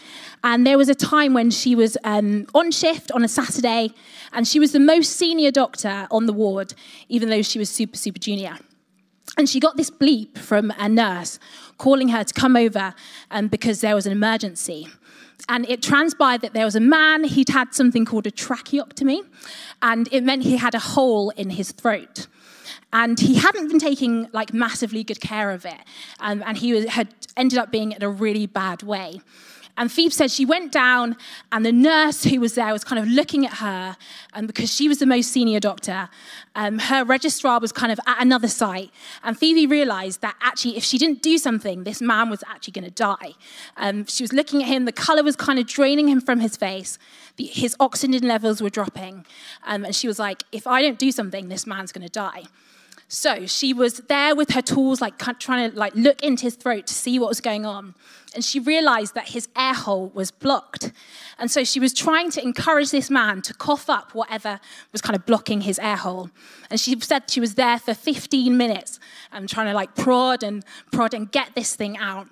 And 0.44 0.66
there 0.66 0.78
was 0.78 0.90
a 0.90 0.96
time 0.96 1.34
when 1.34 1.52
she 1.52 1.76
was 1.76 1.98
um, 2.04 2.48
on 2.54 2.72
shift 2.72 3.12
on 3.12 3.24
a 3.24 3.28
Saturday 3.28 3.94
and 4.34 4.48
she 4.48 4.60
was 4.60 4.72
the 4.72 4.80
most 4.80 5.14
senior 5.18 5.52
doctor 5.52 6.08
on 6.10 6.26
the 6.26 6.34
ward, 6.34 6.74
even 7.10 7.30
though 7.30 7.42
she 7.42 7.60
was 7.60 7.70
super, 7.70 7.98
super 7.98 8.20
junior. 8.20 8.58
And 9.38 9.48
she 9.48 9.60
got 9.60 9.78
this 9.78 9.90
bleep 9.90 10.38
from 10.38 10.74
a 10.78 10.90
nurse 10.90 11.40
calling 11.78 12.10
her 12.10 12.24
to 12.24 12.34
come 12.34 12.56
over 12.56 12.94
um, 13.30 13.48
because 13.48 13.82
there 13.82 13.96
was 13.96 14.06
an 14.06 14.12
emergency. 14.12 14.88
And 15.50 15.68
it 15.70 15.82
transpired 15.82 16.42
that 16.42 16.54
there 16.54 16.66
was 16.66 16.76
a 16.76 16.80
man, 16.80 17.24
he'd 17.24 17.50
had 17.50 17.74
something 17.74 18.06
called 18.06 18.28
a 18.28 18.32
tracheotomy, 18.32 19.24
and 19.82 20.08
it 20.12 20.24
meant 20.24 20.44
he 20.44 20.58
had 20.58 20.76
a 20.76 20.80
hole 20.80 21.32
in 21.32 21.52
his 21.52 21.72
throat. 21.72 22.28
And 22.94 23.20
he 23.20 23.36
hadn't 23.36 23.70
been 23.70 23.80
taking 23.80 24.28
like 24.34 24.54
massively 24.54 25.04
good 25.04 25.22
care 25.22 25.52
of 25.52 25.66
it, 25.66 25.80
um, 26.20 26.44
and 26.46 26.58
he 26.58 26.74
was, 26.74 26.86
had 26.86 27.08
ended 27.38 27.58
up 27.58 27.72
being 27.72 27.94
in 27.94 28.04
a 28.04 28.10
really 28.10 28.48
bad 28.48 28.84
way. 28.84 29.22
And 29.78 29.92
Phoebe 29.92 30.12
said 30.12 30.32
she 30.32 30.46
went 30.46 30.72
down, 30.72 31.16
and 31.52 31.66
the 31.66 31.72
nurse 31.72 32.24
who 32.24 32.40
was 32.40 32.56
there 32.56 32.72
was 32.72 32.84
kind 32.84 33.00
of 33.00 33.08
looking 33.08 33.46
at 33.46 33.54
her, 33.56 33.96
and 34.34 34.48
because 34.48 34.74
she 34.74 34.88
was 34.88 35.00
the 35.00 35.06
most 35.06 35.32
senior 35.32 35.60
doctor, 35.60 36.10
um, 36.56 36.80
her 36.80 37.04
registrar 37.04 37.60
was 37.60 37.72
kind 37.72 37.92
of 37.92 38.00
at 38.06 38.22
another 38.22 38.48
site. 38.48 38.92
And 39.24 39.38
Phoebe 39.38 39.66
realized 39.66 40.22
that 40.22 40.36
actually, 40.42 40.78
if 40.78 40.84
she 40.84 40.98
didn't 40.98 41.22
do 41.22 41.38
something, 41.38 41.84
this 41.84 42.02
man 42.02 42.30
was 42.30 42.44
actually 42.48 42.74
going 42.74 42.86
to 42.86 42.92
die. 42.92 43.34
Um, 43.78 44.06
she 44.06 44.24
was 44.24 44.34
looking 44.34 44.62
at 44.62 44.68
him, 44.68 44.86
the 44.86 44.92
color 44.92 45.24
was 45.24 45.36
kind 45.36 45.58
of 45.58 45.68
draining 45.68 46.08
him 46.08 46.22
from 46.22 46.42
his 46.42 46.58
face, 46.58 47.00
the, 47.38 47.46
his 47.46 47.76
oxygen 47.80 48.28
levels 48.28 48.62
were 48.62 48.70
dropping. 48.70 49.26
Um, 49.64 49.86
and 49.86 49.96
she 49.96 50.08
was 50.08 50.20
like, 50.20 50.44
if 50.52 50.68
I 50.68 50.82
don't 50.82 51.00
do 51.00 51.12
something, 51.12 51.48
this 51.48 51.66
man's 51.66 51.92
going 51.92 52.06
to 52.06 52.12
die. 52.12 52.44
So 53.14 53.46
she 53.46 53.74
was 53.74 53.96
there 54.08 54.38
with 54.38 54.52
her 54.52 54.62
tools, 54.62 55.02
like 55.02 55.18
trying 55.38 55.70
to 55.70 55.78
like 55.78 55.94
look 55.96 56.24
into 56.24 56.44
his 56.44 56.56
throat 56.56 56.88
to 56.88 56.94
see 56.94 57.20
what 57.20 57.28
was 57.28 57.42
going 57.42 57.66
on. 57.66 57.94
And 58.34 58.42
she 58.42 58.58
realized 58.58 59.16
that 59.16 59.28
his 59.28 59.50
air 59.54 59.74
hole 59.74 60.14
was 60.14 60.32
blocked. 60.32 60.94
And 61.38 61.52
so 61.52 61.66
she 61.66 61.82
was 61.82 61.94
trying 61.94 62.32
to 62.32 62.42
encourage 62.42 62.90
this 62.90 63.10
man 63.10 63.42
to 63.42 63.54
cough 63.54 63.90
up 63.90 64.16
whatever 64.16 64.62
was 64.94 65.02
kind 65.02 65.18
of 65.18 65.26
blocking 65.26 65.60
his 65.60 65.78
air 65.80 65.98
hole. 65.98 66.30
And 66.70 66.80
she 66.80 66.98
said 67.02 67.30
she 67.30 67.42
was 67.42 67.56
there 67.56 67.80
for 67.80 67.94
15 67.94 68.56
minutes, 68.56 68.98
and 69.34 69.50
trying 69.50 69.68
to 69.68 69.74
like 69.74 69.94
prod 69.94 70.42
and 70.42 70.64
prod 70.94 71.14
and 71.14 71.30
get 71.30 71.54
this 71.54 71.76
thing 71.76 71.98
out. 71.98 72.28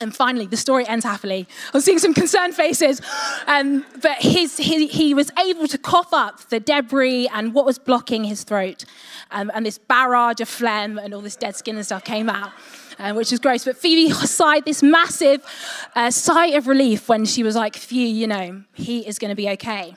And 0.00 0.14
finally, 0.14 0.46
the 0.46 0.56
story 0.56 0.86
ends 0.86 1.04
happily. 1.04 1.48
I 1.66 1.76
was 1.76 1.84
seeing 1.84 1.98
some 1.98 2.14
concerned 2.14 2.54
faces, 2.54 3.00
um, 3.48 3.84
but 4.00 4.18
his, 4.18 4.56
he, 4.56 4.86
he 4.86 5.12
was 5.12 5.32
able 5.36 5.66
to 5.66 5.76
cough 5.76 6.12
up 6.12 6.48
the 6.50 6.60
debris 6.60 7.26
and 7.34 7.52
what 7.52 7.66
was 7.66 7.80
blocking 7.80 8.22
his 8.22 8.44
throat. 8.44 8.84
Um, 9.32 9.50
and 9.52 9.66
this 9.66 9.78
barrage 9.78 10.40
of 10.40 10.48
phlegm 10.48 10.98
and 10.98 11.12
all 11.12 11.20
this 11.20 11.34
dead 11.34 11.56
skin 11.56 11.74
and 11.74 11.84
stuff 11.84 12.04
came 12.04 12.30
out, 12.30 12.52
uh, 13.00 13.12
which 13.12 13.32
was 13.32 13.40
gross. 13.40 13.64
But 13.64 13.76
Phoebe 13.76 14.12
sighed 14.12 14.64
this 14.64 14.84
massive 14.84 15.42
uh, 15.96 16.12
sigh 16.12 16.48
of 16.56 16.68
relief 16.68 17.08
when 17.08 17.24
she 17.24 17.42
was 17.42 17.56
like, 17.56 17.74
phew, 17.74 18.06
you 18.06 18.28
know, 18.28 18.62
he 18.74 19.00
is 19.00 19.18
going 19.18 19.30
to 19.30 19.36
be 19.36 19.48
okay. 19.50 19.96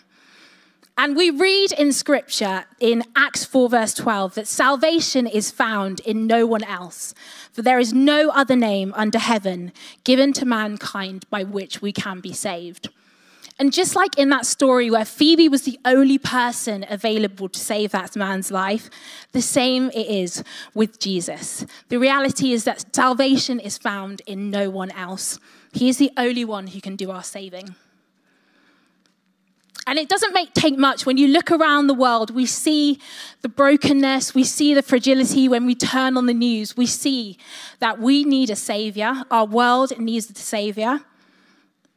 And 0.98 1.16
we 1.16 1.30
read 1.30 1.72
in 1.72 1.94
scripture 1.94 2.66
in 2.80 3.04
Acts 3.16 3.46
4, 3.46 3.70
verse 3.70 3.94
12, 3.94 4.36
that 4.36 4.48
salvation 4.48 5.26
is 5.26 5.50
found 5.50 6.00
in 6.02 6.28
no 6.28 6.46
one 6.46 6.64
else, 6.64 7.16
for 7.52 7.62
there 7.62 7.80
is 7.80 7.94
no 7.94 8.30
other 8.30 8.56
name 8.56 8.94
under 8.96 9.18
heaven 9.18 9.72
given 10.04 10.34
to 10.34 10.46
mankind 10.46 11.26
by 11.30 11.44
which 11.44 11.82
we 11.82 11.92
can 11.92 12.20
be 12.20 12.34
saved. 12.34 12.90
And 13.58 13.72
just 13.72 13.96
like 13.96 14.18
in 14.18 14.30
that 14.30 14.46
story 14.46 14.90
where 14.90 15.06
Phoebe 15.06 15.48
was 15.48 15.64
the 15.64 15.80
only 15.86 16.18
person 16.18 16.86
available 16.90 17.48
to 17.48 17.60
save 17.60 17.92
that 17.92 18.16
man's 18.16 18.50
life, 18.50 18.90
the 19.34 19.42
same 19.42 19.90
it 19.92 20.08
is 20.08 20.44
with 20.74 21.00
Jesus. 21.00 21.66
The 21.90 22.00
reality 22.00 22.54
is 22.54 22.64
that 22.64 22.96
salvation 22.96 23.60
is 23.60 23.78
found 23.78 24.22
in 24.26 24.50
no 24.50 24.70
one 24.70 24.92
else. 24.92 25.40
He 25.74 25.90
is 25.90 25.98
the 25.98 26.12
only 26.18 26.44
one 26.44 26.68
who 26.68 26.82
can 26.82 26.96
do 26.96 27.12
our 27.12 27.24
saving. 27.24 27.76
And 29.88 29.98
it 29.98 30.10
doesn't 30.10 30.34
make, 30.34 30.54
take 30.54 30.78
much. 30.78 31.06
When 31.06 31.18
you 31.18 31.28
look 31.28 31.52
around 31.52 31.88
the 31.88 31.94
world, 31.94 32.36
we 32.36 32.46
see 32.46 33.00
the 33.42 33.50
brokenness, 33.50 34.36
we 34.36 34.44
see 34.44 34.74
the 34.74 34.84
fragility. 34.84 35.50
When 35.50 35.66
we 35.66 35.74
turn 35.74 36.18
on 36.18 36.28
the 36.28 36.34
news, 36.34 36.78
we 36.78 36.86
see 36.86 37.38
that 37.80 38.00
we 38.00 38.24
need 38.24 38.52
a 38.52 38.56
savior. 38.56 39.24
Our 39.32 39.46
world 39.46 39.98
needs 39.98 40.30
a 40.30 40.36
savior. 40.36 41.02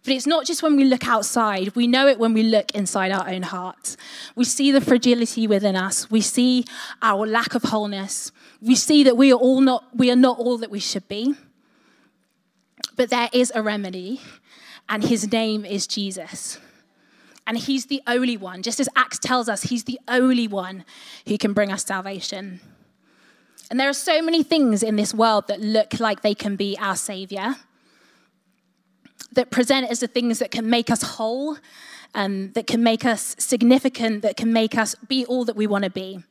But 0.04 0.12
it's 0.12 0.26
not 0.26 0.44
just 0.44 0.62
when 0.62 0.76
we 0.76 0.84
look 0.84 1.08
outside, 1.08 1.74
we 1.74 1.86
know 1.86 2.06
it 2.06 2.18
when 2.18 2.34
we 2.34 2.42
look 2.42 2.74
inside 2.74 3.10
our 3.10 3.26
own 3.28 3.42
hearts. 3.42 3.96
We 4.34 4.44
see 4.44 4.70
the 4.70 4.82
fragility 4.82 5.46
within 5.46 5.76
us, 5.76 6.10
we 6.10 6.20
see 6.20 6.66
our 7.00 7.26
lack 7.26 7.54
of 7.54 7.62
wholeness, 7.62 8.30
we 8.60 8.74
see 8.74 9.02
that 9.04 9.16
we 9.16 9.32
are, 9.32 9.36
all 9.36 9.62
not, 9.62 9.84
we 9.96 10.10
are 10.10 10.16
not 10.16 10.38
all 10.38 10.58
that 10.58 10.70
we 10.70 10.78
should 10.78 11.08
be. 11.08 11.34
But 12.96 13.08
there 13.08 13.30
is 13.32 13.50
a 13.54 13.62
remedy, 13.62 14.20
and 14.90 15.02
his 15.02 15.32
name 15.32 15.64
is 15.64 15.86
Jesus. 15.86 16.58
And 17.46 17.58
he's 17.58 17.86
the 17.86 18.02
only 18.06 18.36
one, 18.36 18.62
just 18.62 18.80
as 18.80 18.88
Acts 18.96 19.18
tells 19.18 19.48
us, 19.48 19.64
he's 19.64 19.84
the 19.84 20.00
only 20.08 20.48
one 20.48 20.84
who 21.28 21.36
can 21.36 21.52
bring 21.52 21.70
us 21.70 21.84
salvation. 21.84 22.60
And 23.70 23.78
there 23.78 23.88
are 23.88 23.94
so 23.94 24.22
many 24.22 24.42
things 24.42 24.82
in 24.82 24.96
this 24.96 25.12
world 25.12 25.48
that 25.48 25.60
look 25.60 26.00
like 26.00 26.22
they 26.22 26.34
can 26.34 26.56
be 26.56 26.76
our 26.78 26.96
savior, 26.96 27.56
that 29.32 29.50
present 29.50 29.90
as 29.90 30.00
the 30.00 30.06
things 30.06 30.38
that 30.38 30.50
can 30.50 30.70
make 30.70 30.90
us 30.90 31.02
whole, 31.02 31.58
um, 32.14 32.52
that 32.52 32.66
can 32.66 32.82
make 32.82 33.04
us 33.04 33.34
significant, 33.38 34.22
that 34.22 34.36
can 34.36 34.52
make 34.52 34.76
us 34.76 34.94
be 35.08 35.26
all 35.26 35.44
that 35.44 35.56
we 35.56 35.66
want 35.66 35.84
to 35.84 35.90
be. 35.90 36.22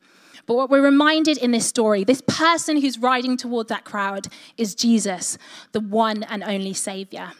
But 0.46 0.54
what 0.54 0.70
we're 0.70 0.82
reminded 0.82 1.38
in 1.38 1.52
this 1.52 1.66
story, 1.66 2.04
this 2.04 2.22
person 2.26 2.80
who's 2.80 2.98
riding 2.98 3.36
towards 3.36 3.68
that 3.68 3.84
crowd 3.84 4.28
is 4.56 4.74
Jesus, 4.74 5.38
the 5.72 5.80
one 5.80 6.22
and 6.24 6.42
only 6.42 6.74
Savior. 6.74 7.32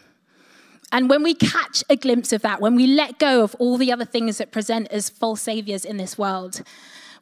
And 0.91 1.09
when 1.09 1.23
we 1.23 1.33
catch 1.33 1.83
a 1.89 1.95
glimpse 1.95 2.31
of 2.31 2.41
that, 2.43 2.61
when 2.61 2.75
we 2.75 2.87
let 2.87 3.19
go 3.19 3.43
of 3.43 3.55
all 3.55 3.77
the 3.77 3.91
other 3.91 4.05
things 4.05 4.37
that 4.37 4.51
present 4.51 4.87
as 4.91 5.09
false 5.09 5.41
saviors 5.41 5.83
in 5.83 5.97
this 5.97 6.17
world, 6.17 6.61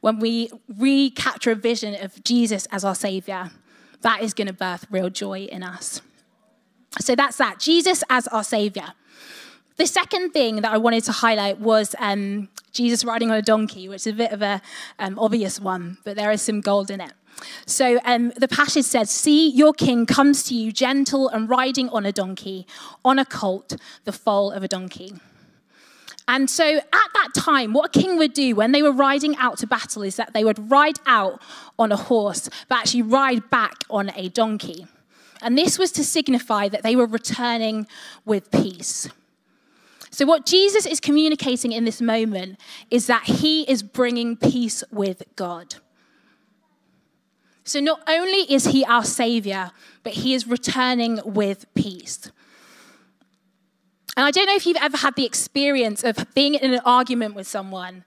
when 0.01 0.19
we 0.19 0.49
recapture 0.77 1.51
a 1.51 1.55
vision 1.55 1.95
of 1.95 2.21
Jesus 2.23 2.67
as 2.71 2.83
our 2.83 2.95
savior, 2.95 3.51
that 4.01 4.21
is 4.21 4.33
going 4.33 4.47
to 4.47 4.53
birth 4.53 4.85
real 4.91 5.09
joy 5.09 5.43
in 5.45 5.63
us. 5.63 6.01
So 6.99 7.15
that's 7.15 7.37
that 7.37 7.59
Jesus 7.59 8.03
as 8.09 8.27
our 8.27 8.43
savior. 8.43 8.93
The 9.77 9.87
second 9.87 10.31
thing 10.31 10.57
that 10.57 10.71
I 10.71 10.77
wanted 10.77 11.03
to 11.05 11.11
highlight 11.11 11.59
was 11.59 11.95
um, 11.97 12.49
Jesus 12.73 13.03
riding 13.03 13.31
on 13.31 13.37
a 13.37 13.41
donkey, 13.41 13.89
which 13.89 14.01
is 14.01 14.07
a 14.07 14.13
bit 14.13 14.31
of 14.31 14.43
an 14.43 14.61
um, 14.99 15.17
obvious 15.17 15.59
one, 15.59 15.97
but 16.03 16.15
there 16.15 16.31
is 16.31 16.41
some 16.41 16.61
gold 16.61 16.91
in 16.91 17.01
it. 17.01 17.13
So 17.65 17.99
um, 18.05 18.31
the 18.37 18.47
passage 18.47 18.85
says, 18.85 19.09
See, 19.09 19.49
your 19.49 19.73
king 19.73 20.05
comes 20.05 20.43
to 20.45 20.55
you 20.55 20.71
gentle 20.71 21.29
and 21.29 21.49
riding 21.49 21.89
on 21.89 22.05
a 22.05 22.11
donkey, 22.11 22.67
on 23.03 23.19
a 23.19 23.25
colt, 23.25 23.75
the 24.05 24.11
foal 24.11 24.51
of 24.51 24.63
a 24.63 24.67
donkey. 24.67 25.13
And 26.27 26.49
so 26.49 26.77
at 26.77 26.83
that 27.13 27.29
time, 27.35 27.73
what 27.73 27.95
a 27.95 27.99
king 27.99 28.17
would 28.17 28.33
do 28.33 28.55
when 28.55 28.71
they 28.71 28.81
were 28.81 28.93
riding 28.93 29.35
out 29.37 29.57
to 29.57 29.67
battle 29.67 30.03
is 30.03 30.15
that 30.15 30.33
they 30.33 30.43
would 30.43 30.71
ride 30.71 30.99
out 31.05 31.41
on 31.77 31.91
a 31.91 31.97
horse, 31.97 32.49
but 32.69 32.79
actually 32.79 33.01
ride 33.01 33.49
back 33.49 33.83
on 33.89 34.11
a 34.15 34.29
donkey. 34.29 34.87
And 35.41 35.57
this 35.57 35.77
was 35.77 35.91
to 35.93 36.03
signify 36.03 36.69
that 36.69 36.83
they 36.83 36.95
were 36.95 37.05
returning 37.05 37.87
with 38.25 38.49
peace. 38.51 39.09
So, 40.09 40.25
what 40.25 40.45
Jesus 40.45 40.85
is 40.85 40.99
communicating 40.99 41.71
in 41.71 41.85
this 41.85 41.99
moment 41.99 42.59
is 42.89 43.07
that 43.07 43.23
he 43.23 43.63
is 43.63 43.83
bringing 43.83 44.37
peace 44.37 44.83
with 44.91 45.23
God. 45.35 45.75
So 47.63 47.79
not 47.79 48.01
only 48.07 48.51
is 48.53 48.65
he 48.65 48.83
our 48.85 49.03
savior, 49.03 49.71
but 50.03 50.13
he 50.13 50.33
is 50.33 50.47
returning 50.47 51.19
with 51.25 51.65
peace. 51.75 52.29
And 54.15 54.25
I 54.25 54.31
don't 54.31 54.45
know 54.45 54.55
if 54.55 54.65
you've 54.67 54.77
ever 54.77 54.97
had 54.97 55.15
the 55.15 55.25
experience 55.25 56.03
of 56.03 56.17
being 56.35 56.55
in 56.55 56.73
an 56.73 56.81
argument 56.85 57.35
with 57.35 57.47
someone 57.47 58.03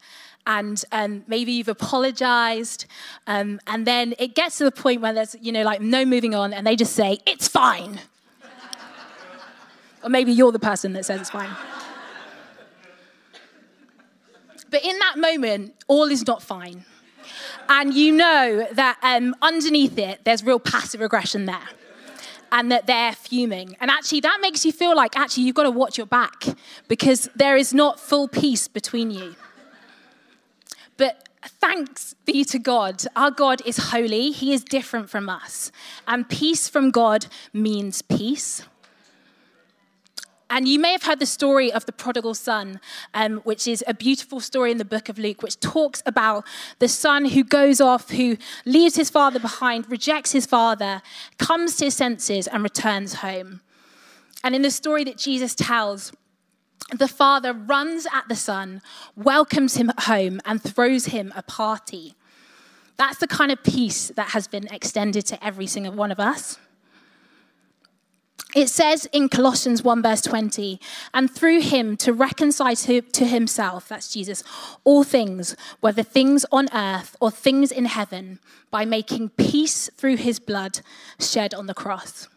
and 0.47 0.85
um, 0.93 1.25
maybe 1.27 1.51
you've 1.51 1.69
apologized 1.69 2.87
um, 3.27 3.61
and 3.67 3.85
then 3.85 4.15
it 4.21 4.37
gets 4.37 4.59
to 4.59 4.65
the 4.65 4.71
point 4.71 5.01
where 5.01 5.13
there's, 5.13 5.35
you 5.41 5.51
know, 5.51 5.63
like 5.63 5.81
no 5.81 6.05
moving 6.05 6.35
on 6.35 6.53
and 6.53 6.65
they 6.65 6.77
just 6.77 6.93
say, 6.93 7.19
it's 7.27 7.49
fine. 7.49 8.01
or 10.05 10.11
maybe 10.11 10.31
you're 10.31 10.53
the 10.53 10.61
person 10.61 10.93
that 10.93 11.05
says 11.05 11.23
it's 11.23 11.31
fine. 11.31 11.51
but 14.71 14.85
in 14.85 14.97
that 15.01 15.17
moment, 15.17 15.75
all 15.89 16.05
is 16.05 16.25
not 16.27 16.41
fine 16.41 16.85
and 17.69 17.95
you 17.95 18.13
know 18.13 18.67
that 18.73 18.99
um, 19.03 19.35
underneath 19.43 19.99
it, 19.99 20.21
there's 20.25 20.45
real 20.45 20.61
passive 20.61 21.01
aggression 21.01 21.47
there. 21.47 21.69
And 22.53 22.71
that 22.71 22.87
they're 22.87 23.13
fuming. 23.13 23.77
And 23.81 23.91
actually, 23.91 24.21
that 24.21 24.39
makes 24.41 24.65
you 24.65 24.71
feel 24.71 24.95
like 24.95 25.17
actually 25.17 25.43
you've 25.43 25.57
got 25.57 25.65
to 25.65 25.71
watch 25.71 25.99
your 25.99 26.07
back 26.07 26.45
because 26.87 27.29
there 27.35 27.57
is 27.57 27.75
not 27.75 27.99
full 27.99 28.29
peace 28.29 28.69
between 28.69 29.11
you. 29.11 29.35
But 30.97 31.27
Thanks 31.49 32.15
be 32.25 32.45
to 32.45 32.59
God. 32.59 33.05
Our 33.15 33.31
God 33.31 33.63
is 33.65 33.91
holy, 33.91 34.31
He 34.31 34.53
is 34.53 34.65
different 34.65 35.09
from 35.11 35.29
us. 35.29 35.71
And 36.07 36.29
peace 36.29 36.69
from 36.69 36.91
God 36.91 37.27
means 37.53 38.03
peace. 38.03 38.63
And 40.49 40.69
you 40.69 40.79
may 40.79 40.93
have 40.93 41.03
heard 41.03 41.19
the 41.19 41.27
story 41.27 41.73
of 41.73 41.87
the 41.87 41.93
prodigal 41.93 42.35
son, 42.35 42.81
um, 43.15 43.39
which 43.39 43.67
is 43.67 43.83
a 43.87 43.95
beautiful 43.95 44.39
story 44.39 44.71
in 44.71 44.79
the 44.79 44.85
book 44.85 45.09
of 45.09 45.19
Luke, 45.19 45.43
which 45.43 45.59
talks 45.59 46.03
about 46.07 46.45
the 46.79 46.89
son 46.89 47.25
who 47.25 47.43
goes 47.43 47.81
off, 47.81 48.11
who 48.11 48.37
leaves 48.65 48.95
his 48.95 49.11
father 49.11 49.41
behind, 49.41 49.91
rejects 49.91 50.33
his 50.33 50.47
father, 50.47 51.03
comes 51.39 51.77
to 51.77 51.87
his 51.87 51.95
senses, 51.95 52.47
and 52.47 52.63
returns 52.63 53.15
home. 53.15 53.61
And 54.45 54.55
in 54.55 54.63
the 54.63 54.71
story 54.71 55.03
that 55.05 55.19
Jesus 55.19 55.55
tells, 55.55 56.13
the 56.97 57.09
father 57.09 57.53
runs 57.53 58.07
at 58.13 58.29
the 58.29 58.37
son, 58.37 58.81
welcomes 59.17 59.77
him 59.77 59.91
home, 59.99 60.41
and 60.45 60.63
throws 60.63 61.07
him 61.07 61.33
a 61.35 61.43
party. 61.43 62.15
That's 62.97 63.19
the 63.19 63.27
kind 63.27 63.51
of 63.51 63.63
peace 63.65 64.13
that 64.15 64.29
has 64.29 64.47
been 64.47 64.69
extended 64.69 65.27
to 65.27 65.45
every 65.45 65.67
single 65.67 65.93
one 65.93 66.13
of 66.13 66.21
us. 66.21 66.59
It 68.57 68.71
says 68.71 69.05
in 69.13 69.29
Colossians 69.29 69.83
1, 69.85 70.03
verse 70.03 70.23
20, 70.23 70.81
and 71.13 71.31
through 71.31 71.61
him 71.61 71.95
to 71.99 72.15
reconcile 72.15 72.75
to, 72.75 73.03
himself, 73.27 73.87
that's 73.87 74.11
Jesus, 74.11 74.43
all 74.83 75.05
things, 75.05 75.55
whether 75.81 76.03
things 76.03 76.47
on 76.51 76.71
earth 76.73 77.17
or 77.21 77.31
things 77.31 77.71
in 77.71 77.85
heaven, 77.85 78.39
by 78.71 78.87
making 78.87 79.29
peace 79.29 79.91
through 79.99 80.17
his 80.17 80.39
blood 80.39 80.81
shed 81.21 81.53
on 81.53 81.67
the 81.67 81.75
cross. 81.75 82.29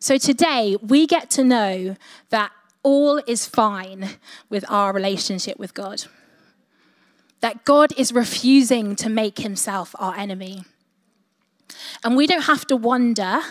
So 0.00 0.18
today, 0.18 0.76
we 0.82 1.06
get 1.06 1.30
to 1.30 1.44
know 1.44 1.94
that 2.30 2.50
all 2.82 3.22
is 3.28 3.46
fine 3.46 4.16
with 4.50 4.64
our 4.68 4.92
relationship 4.92 5.60
with 5.60 5.74
God. 5.74 6.06
That 7.38 7.64
God 7.64 7.92
is 7.96 8.12
refusing 8.12 8.96
to 8.96 9.08
make 9.08 9.38
himself 9.38 9.94
our 10.00 10.16
enemy. 10.16 10.64
And 12.02 12.16
we 12.16 12.26
don't 12.26 12.46
have 12.46 12.66
to 12.66 12.74
wonder 12.74 13.42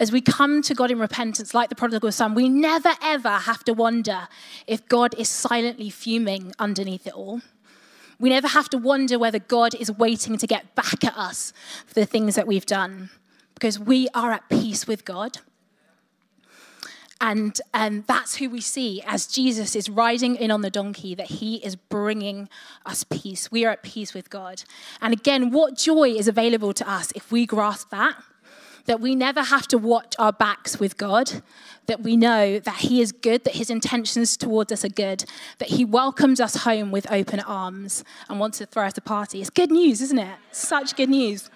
as 0.00 0.10
we 0.10 0.20
come 0.20 0.62
to 0.62 0.74
God 0.74 0.90
in 0.90 0.98
repentance, 0.98 1.54
like 1.54 1.68
the 1.68 1.74
prodigal 1.74 2.10
son, 2.12 2.34
we 2.34 2.48
never 2.48 2.92
ever 3.02 3.30
have 3.30 3.64
to 3.64 3.72
wonder 3.72 4.28
if 4.66 4.86
God 4.88 5.14
is 5.18 5.28
silently 5.28 5.90
fuming 5.90 6.52
underneath 6.58 7.06
it 7.06 7.12
all. 7.12 7.40
We 8.18 8.30
never 8.30 8.48
have 8.48 8.68
to 8.70 8.78
wonder 8.78 9.18
whether 9.18 9.38
God 9.38 9.74
is 9.74 9.90
waiting 9.90 10.36
to 10.38 10.46
get 10.46 10.74
back 10.74 11.04
at 11.04 11.16
us 11.16 11.52
for 11.86 11.94
the 11.94 12.06
things 12.06 12.34
that 12.36 12.46
we've 12.46 12.66
done 12.66 13.10
because 13.54 13.78
we 13.78 14.08
are 14.14 14.32
at 14.32 14.48
peace 14.48 14.86
with 14.86 15.04
God. 15.04 15.38
And 17.20 17.58
um, 17.72 18.04
that's 18.06 18.36
who 18.36 18.50
we 18.50 18.60
see 18.60 19.02
as 19.06 19.26
Jesus 19.26 19.74
is 19.74 19.88
riding 19.88 20.36
in 20.36 20.50
on 20.50 20.62
the 20.62 20.70
donkey, 20.70 21.14
that 21.14 21.26
he 21.26 21.56
is 21.56 21.76
bringing 21.76 22.48
us 22.84 23.04
peace. 23.04 23.50
We 23.50 23.64
are 23.64 23.70
at 23.70 23.82
peace 23.82 24.12
with 24.12 24.28
God. 24.30 24.64
And 25.00 25.12
again, 25.14 25.50
what 25.50 25.76
joy 25.76 26.10
is 26.10 26.28
available 26.28 26.74
to 26.74 26.90
us 26.90 27.12
if 27.14 27.32
we 27.32 27.46
grasp 27.46 27.90
that? 27.90 28.16
That 28.86 29.00
we 29.00 29.14
never 29.14 29.42
have 29.42 29.66
to 29.68 29.78
watch 29.78 30.14
our 30.18 30.32
backs 30.32 30.78
with 30.78 30.96
God, 30.96 31.42
that 31.86 32.02
we 32.02 32.16
know 32.16 32.58
that 32.58 32.76
He 32.76 33.00
is 33.00 33.12
good, 33.12 33.44
that 33.44 33.54
His 33.54 33.70
intentions 33.70 34.36
towards 34.36 34.72
us 34.72 34.84
are 34.84 34.90
good, 34.90 35.24
that 35.58 35.70
He 35.70 35.84
welcomes 35.84 36.40
us 36.40 36.64
home 36.64 36.90
with 36.90 37.10
open 37.10 37.40
arms 37.40 38.04
and 38.28 38.38
wants 38.38 38.58
to 38.58 38.66
throw 38.66 38.86
us 38.86 38.98
a 38.98 39.00
party. 39.00 39.40
It's 39.40 39.50
good 39.50 39.70
news, 39.70 40.00
isn't 40.02 40.18
it? 40.18 40.36
Such 40.52 40.96
good 40.96 41.08
news. 41.08 41.50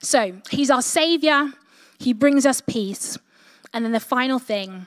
So, 0.00 0.40
He's 0.50 0.70
our 0.70 0.82
Savior, 0.82 1.52
He 1.98 2.12
brings 2.12 2.46
us 2.46 2.60
peace. 2.60 3.18
And 3.74 3.84
then 3.84 3.92
the 3.92 4.00
final 4.00 4.38
thing 4.38 4.86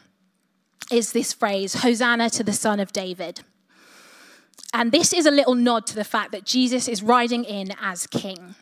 is 0.92 1.12
this 1.12 1.34
phrase 1.34 1.76
Hosanna 1.76 2.30
to 2.32 2.44
the 2.44 2.54
Son 2.54 2.80
of 2.80 2.92
David. 2.92 3.42
And 4.74 4.92
this 4.92 5.14
is 5.14 5.26
a 5.26 5.32
little 5.32 5.56
nod 5.56 5.88
to 5.88 5.96
the 5.96 6.04
fact 6.04 6.32
that 6.34 6.44
Jesus 6.44 6.88
is 6.88 7.02
riding 7.02 7.44
in 7.44 7.72
as 7.82 8.08
king. 8.08 8.56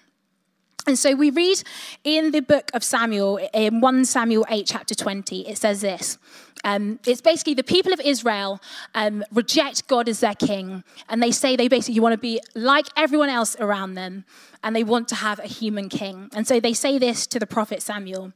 And 0.86 1.00
so 1.00 1.16
we 1.16 1.30
read 1.30 1.64
in 2.04 2.32
the 2.32 2.42
book 2.42 2.70
of 2.74 2.84
Samuel, 2.84 3.40
in 3.54 3.80
1 3.80 4.06
Samuel 4.06 4.46
8, 4.50 4.66
chapter 4.66 4.94
20, 4.94 5.48
it 5.48 5.58
says 5.58 5.82
this. 5.82 6.18
Um, 6.66 7.00
it's 7.06 7.22
basically 7.22 7.54
the 7.54 7.64
people 7.64 7.94
of 7.94 8.00
Israel 8.02 8.60
um, 8.96 9.24
reject 9.32 9.88
God 9.88 10.10
as 10.10 10.20
their 10.20 10.36
king, 10.36 10.84
and 11.10 11.22
they 11.22 11.32
say 11.32 11.56
they 11.56 11.68
basically 11.68 12.00
want 12.00 12.14
to 12.14 12.18
be 12.18 12.40
like 12.56 12.88
everyone 12.96 13.30
else 13.30 13.56
around 13.60 13.96
them, 13.96 14.26
and 14.64 14.76
they 14.76 14.84
want 14.84 15.08
to 15.10 15.16
have 15.16 15.40
a 15.40 15.48
human 15.48 15.90
king. 15.90 16.30
And 16.34 16.48
so 16.48 16.60
they 16.60 16.74
say 16.74 16.98
this 16.98 17.28
to 17.28 17.40
the 17.40 17.48
prophet 17.48 17.82
Samuel 17.82 18.34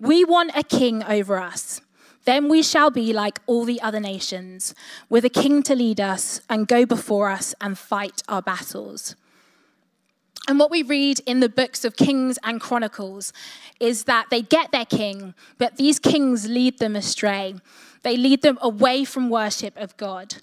We 0.00 0.24
want 0.24 0.52
a 0.56 0.62
king 0.62 1.02
over 1.04 1.38
us. 1.38 1.80
Then 2.24 2.48
we 2.48 2.62
shall 2.62 2.90
be 2.90 3.12
like 3.12 3.40
all 3.46 3.64
the 3.64 3.80
other 3.80 4.00
nations, 4.00 4.74
with 5.08 5.24
a 5.24 5.30
king 5.30 5.62
to 5.64 5.74
lead 5.74 6.00
us 6.00 6.40
and 6.50 6.68
go 6.68 6.84
before 6.84 7.30
us 7.30 7.54
and 7.60 7.78
fight 7.78 8.22
our 8.28 8.42
battles. 8.42 9.16
And 10.48 10.58
what 10.58 10.70
we 10.70 10.82
read 10.82 11.20
in 11.26 11.40
the 11.40 11.48
books 11.50 11.84
of 11.84 11.94
Kings 11.94 12.38
and 12.42 12.58
Chronicles 12.58 13.34
is 13.78 14.04
that 14.04 14.30
they 14.30 14.40
get 14.40 14.72
their 14.72 14.86
king, 14.86 15.34
but 15.58 15.76
these 15.76 15.98
kings 15.98 16.48
lead 16.48 16.78
them 16.78 16.96
astray. 16.96 17.54
They 18.02 18.16
lead 18.16 18.40
them 18.40 18.58
away 18.62 19.04
from 19.04 19.28
worship 19.28 19.76
of 19.76 19.94
God. 19.98 20.36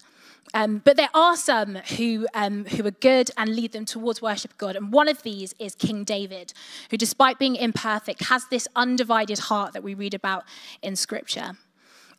Um, 0.54 0.80
but 0.84 0.96
there 0.96 1.10
are 1.12 1.36
some 1.36 1.74
who, 1.96 2.28
um, 2.34 2.66
who 2.66 2.86
are 2.86 2.92
good 2.92 3.32
and 3.36 3.54
lead 3.54 3.72
them 3.72 3.84
towards 3.84 4.22
worship 4.22 4.52
of 4.52 4.58
God. 4.58 4.76
And 4.76 4.92
one 4.92 5.08
of 5.08 5.24
these 5.24 5.54
is 5.58 5.74
King 5.74 6.04
David, 6.04 6.54
who, 6.90 6.96
despite 6.96 7.40
being 7.40 7.56
imperfect, 7.56 8.26
has 8.26 8.46
this 8.46 8.68
undivided 8.76 9.40
heart 9.40 9.72
that 9.72 9.82
we 9.82 9.92
read 9.92 10.14
about 10.14 10.44
in 10.82 10.94
Scripture. 10.94 11.56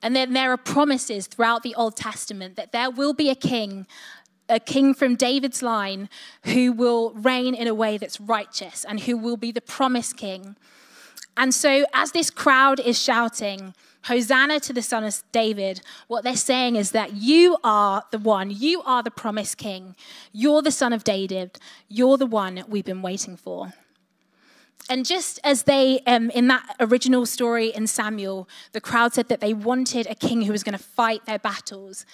And 0.04 0.13
then 0.15 0.34
there 0.34 0.52
are 0.52 0.58
promises 0.58 1.26
throughout 1.26 1.63
the 1.63 1.73
Old 1.73 1.95
Testament 1.95 2.58
that 2.58 2.73
there 2.73 2.91
will 2.91 3.13
be 3.13 3.30
a 3.30 3.36
king 3.36 3.88
a 4.49 4.60
king 4.60 4.93
from 4.93 5.15
David's 5.15 5.62
line 5.62 6.10
who 6.43 6.71
will 6.71 7.12
reign 7.12 7.53
in 7.53 7.67
a 7.67 7.73
way 7.73 7.97
that's 7.97 8.19
righteous 8.19 8.86
and 8.86 9.01
who 9.01 9.17
will 9.17 9.38
be 9.38 9.51
the 9.51 9.62
promised 9.62 10.17
king. 10.17 10.55
And 11.36 11.53
so, 11.53 11.86
as 11.93 12.12
this 12.13 12.29
crowd 12.29 12.79
is 12.79 13.01
shouting, 13.01 13.75
Hosanna 14.05 14.60
to 14.62 14.73
the 14.73 14.81
Son 14.81 15.03
of 15.03 15.21
David, 15.31 15.81
what 16.07 16.23
they're 16.23 16.36
saying 16.36 16.75
is 16.75 16.91
that 16.91 17.13
you 17.13 17.57
are 17.63 18.03
the 18.12 18.19
one, 18.19 18.49
you 18.49 18.81
are 18.83 19.03
the 19.03 19.12
promised 19.12 19.57
king, 19.57 19.95
you're 20.31 20.62
the 20.62 20.71
Son 20.71 20.93
of 20.93 21.03
David, 21.03 21.60
you're 21.89 22.17
the 22.17 22.25
one 22.25 22.63
we've 22.67 22.86
been 22.86 23.01
waiting 23.01 23.36
for. 23.36 23.73
And 24.89 25.05
just 25.05 25.39
as 25.43 25.63
they, 25.63 25.99
um, 26.07 26.29
in 26.29 26.47
that 26.47 26.75
original 26.79 27.25
story 27.25 27.67
in 27.67 27.88
Samuel, 27.88 28.47
the 28.71 28.79
crowd 28.79 29.13
said 29.13 29.27
that 29.27 29.41
they 29.41 29.53
wanted 29.53 30.07
a 30.07 30.15
king 30.15 30.43
who 30.43 30.53
was 30.53 30.63
going 30.63 30.77
to 30.77 30.83
fight 30.83 31.25
their 31.25 31.39
battles 31.39 32.05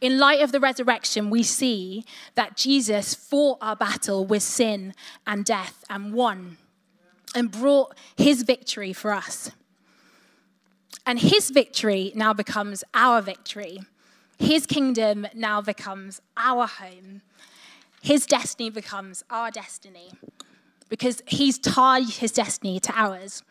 in 0.00 0.18
light 0.18 0.40
of 0.40 0.52
the 0.52 0.60
resurrection, 0.60 1.30
we 1.30 1.42
see 1.42 2.04
that 2.34 2.56
Jesus 2.56 3.14
fought 3.14 3.58
our 3.60 3.76
battle 3.76 4.24
with 4.24 4.42
sin 4.42 4.94
and 5.26 5.44
death 5.44 5.84
and 5.90 6.12
won 6.12 6.56
and 7.34 7.50
brought 7.50 7.96
his 8.16 8.42
victory 8.42 8.92
for 8.92 9.12
us. 9.12 9.50
And 11.04 11.18
his 11.18 11.50
victory 11.50 12.12
now 12.14 12.32
becomes 12.32 12.84
our 12.94 13.20
victory. 13.22 13.80
His 14.38 14.66
kingdom 14.66 15.26
now 15.34 15.60
becomes 15.60 16.20
our 16.36 16.66
home. 16.66 17.22
His 18.00 18.26
destiny 18.26 18.70
becomes 18.70 19.24
our 19.30 19.50
destiny 19.50 20.12
because 20.88 21.22
he's 21.26 21.58
tied 21.58 22.08
his 22.08 22.32
destiny 22.32 22.78
to 22.80 22.92
ours. 22.94 23.42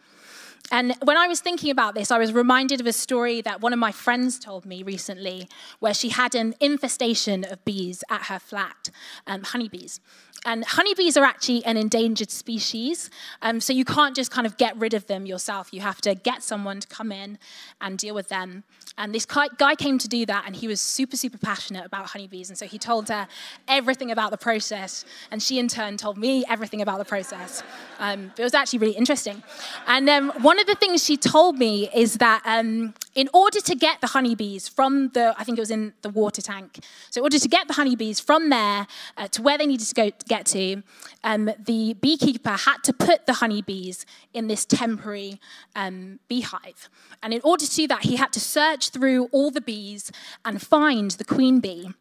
And 0.71 0.95
when 1.03 1.17
I 1.17 1.27
was 1.27 1.39
thinking 1.39 1.71
about 1.71 1.95
this, 1.95 2.11
I 2.11 2.17
was 2.17 2.33
reminded 2.33 2.81
of 2.81 2.87
a 2.87 2.93
story 2.93 3.41
that 3.41 3.61
one 3.61 3.73
of 3.73 3.79
my 3.79 3.91
friends 3.91 4.37
told 4.37 4.65
me 4.65 4.83
recently, 4.83 5.47
where 5.79 5.93
she 5.93 6.09
had 6.09 6.35
an 6.35 6.55
infestation 6.59 7.45
of 7.45 7.63
bees 7.63 8.03
at 8.09 8.23
her 8.23 8.39
flat, 8.39 8.89
um, 9.25 9.43
honeybees. 9.43 10.01
And 10.45 10.63
honeybees 10.63 11.17
are 11.17 11.25
actually 11.25 11.65
an 11.65 11.77
endangered 11.77 12.31
species, 12.31 13.09
um, 13.41 13.59
so 13.59 13.73
you 13.73 13.83
can't 13.83 14.15
just 14.15 14.31
kind 14.31 14.45
of 14.45 14.55
get 14.57 14.77
rid 14.77 14.93
of 14.93 15.07
them 15.07 15.25
yourself. 15.25 15.73
You 15.73 15.81
have 15.81 15.99
to 16.01 16.15
get 16.15 16.43
someone 16.43 16.79
to 16.79 16.87
come 16.87 17.11
in 17.11 17.37
and 17.81 17.97
deal 17.97 18.13
with 18.13 18.29
them. 18.29 18.63
And 18.99 19.13
this 19.13 19.25
guy 19.25 19.75
came 19.75 19.97
to 19.97 20.07
do 20.07 20.25
that, 20.25 20.43
and 20.45 20.55
he 20.55 20.67
was 20.67 20.79
super, 20.79 21.17
super 21.17 21.37
passionate 21.37 21.85
about 21.85 22.07
honeybees. 22.07 22.49
And 22.49 22.57
so 22.57 22.65
he 22.65 22.77
told 22.77 23.09
her 23.09 23.27
everything 23.67 24.11
about 24.11 24.31
the 24.31 24.37
process, 24.37 25.05
and 25.31 25.41
she 25.41 25.59
in 25.59 25.67
turn 25.67 25.97
told 25.97 26.17
me 26.17 26.43
everything 26.49 26.81
about 26.81 26.99
the 26.99 27.05
process. 27.05 27.61
Um, 27.99 28.31
it 28.37 28.43
was 28.43 28.53
actually 28.53 28.79
really 28.79 28.95
interesting. 28.95 29.43
And 29.85 30.09
um, 30.09 30.31
one 30.57 30.63
of 30.63 30.79
the 30.79 30.87
things 30.87 31.05
she 31.05 31.17
told 31.17 31.59
me 31.59 31.87
is 31.93 32.15
that 32.15 32.41
um, 32.43 32.91
in 33.13 33.29
order 33.31 33.59
to 33.59 33.75
get 33.75 34.01
the 34.01 34.07
honeybees 34.07 34.67
from 34.67 35.09
the, 35.09 35.35
I 35.37 35.43
think 35.43 35.59
it 35.59 35.61
was 35.61 35.69
in 35.69 35.93
the 36.01 36.09
water 36.09 36.41
tank, 36.41 36.79
so 37.11 37.19
in 37.19 37.25
order 37.25 37.37
to 37.37 37.47
get 37.47 37.67
the 37.67 37.75
honeybees 37.75 38.19
from 38.19 38.49
there 38.49 38.87
uh, 39.17 39.27
to 39.27 39.43
where 39.43 39.59
they 39.59 39.67
needed 39.67 39.85
to 39.85 39.93
go 39.93 40.09
to 40.09 40.25
get 40.25 40.47
to, 40.47 40.81
um, 41.23 41.51
the 41.63 41.93
beekeeper 42.01 42.49
had 42.49 42.77
to 42.85 42.91
put 42.91 43.27
the 43.27 43.33
honeybees 43.33 44.07
in 44.33 44.47
this 44.47 44.65
temporary 44.65 45.39
um, 45.75 46.19
beehive. 46.27 46.89
And 47.21 47.35
in 47.35 47.41
order 47.43 47.63
to 47.63 47.75
do 47.75 47.87
that, 47.89 48.05
he 48.05 48.15
had 48.15 48.33
to 48.33 48.39
search 48.39 48.89
through 48.89 49.25
all 49.25 49.51
the 49.51 49.61
bees 49.61 50.11
and 50.43 50.59
find 50.59 51.11
the 51.11 51.25
queen 51.25 51.59
bee. 51.59 51.91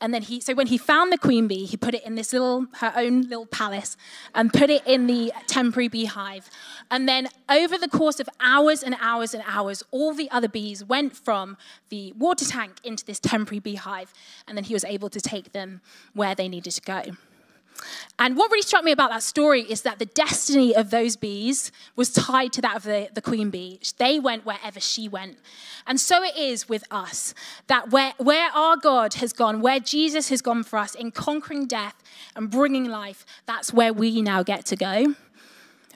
And 0.00 0.12
then 0.12 0.22
he, 0.22 0.40
so 0.40 0.54
when 0.54 0.66
he 0.66 0.78
found 0.78 1.12
the 1.12 1.18
queen 1.18 1.46
bee, 1.46 1.64
he 1.64 1.76
put 1.76 1.94
it 1.94 2.04
in 2.04 2.16
this 2.16 2.32
little, 2.32 2.66
her 2.78 2.92
own 2.96 3.22
little 3.22 3.46
palace 3.46 3.96
and 4.34 4.52
put 4.52 4.68
it 4.68 4.82
in 4.86 5.06
the 5.06 5.32
temporary 5.46 5.88
beehive. 5.88 6.50
And 6.90 7.08
then 7.08 7.28
over 7.48 7.78
the 7.78 7.88
course 7.88 8.18
of 8.18 8.28
hours 8.40 8.82
and 8.82 8.96
hours 9.00 9.32
and 9.32 9.44
hours, 9.46 9.84
all 9.90 10.12
the 10.12 10.30
other 10.30 10.48
bees 10.48 10.82
went 10.82 11.16
from 11.16 11.56
the 11.88 12.12
water 12.12 12.44
tank 12.44 12.78
into 12.82 13.04
this 13.04 13.20
temporary 13.20 13.60
beehive. 13.60 14.12
And 14.48 14.56
then 14.56 14.64
he 14.64 14.74
was 14.74 14.84
able 14.84 15.10
to 15.10 15.20
take 15.20 15.52
them 15.52 15.82
where 16.14 16.34
they 16.34 16.48
needed 16.48 16.72
to 16.72 16.80
go. 16.80 17.02
And 18.18 18.36
what 18.36 18.50
really 18.50 18.62
struck 18.62 18.84
me 18.84 18.92
about 18.92 19.10
that 19.10 19.22
story 19.22 19.62
is 19.62 19.82
that 19.82 19.98
the 19.98 20.06
destiny 20.06 20.74
of 20.74 20.90
those 20.90 21.16
bees 21.16 21.72
was 21.96 22.10
tied 22.10 22.52
to 22.54 22.60
that 22.62 22.76
of 22.76 22.82
the, 22.82 23.08
the 23.14 23.22
queen 23.22 23.50
bee. 23.50 23.80
They 23.98 24.18
went 24.18 24.44
wherever 24.46 24.80
she 24.80 25.08
went. 25.08 25.38
And 25.86 26.00
so 26.00 26.22
it 26.22 26.36
is 26.36 26.68
with 26.68 26.84
us 26.90 27.34
that 27.66 27.90
where, 27.90 28.14
where 28.18 28.50
our 28.52 28.76
God 28.76 29.14
has 29.14 29.32
gone, 29.32 29.60
where 29.60 29.80
Jesus 29.80 30.28
has 30.28 30.42
gone 30.42 30.62
for 30.62 30.78
us 30.78 30.94
in 30.94 31.10
conquering 31.10 31.66
death 31.66 31.96
and 32.36 32.50
bringing 32.50 32.84
life, 32.84 33.24
that's 33.46 33.72
where 33.72 33.92
we 33.92 34.22
now 34.22 34.42
get 34.42 34.64
to 34.66 34.76
go. 34.76 35.14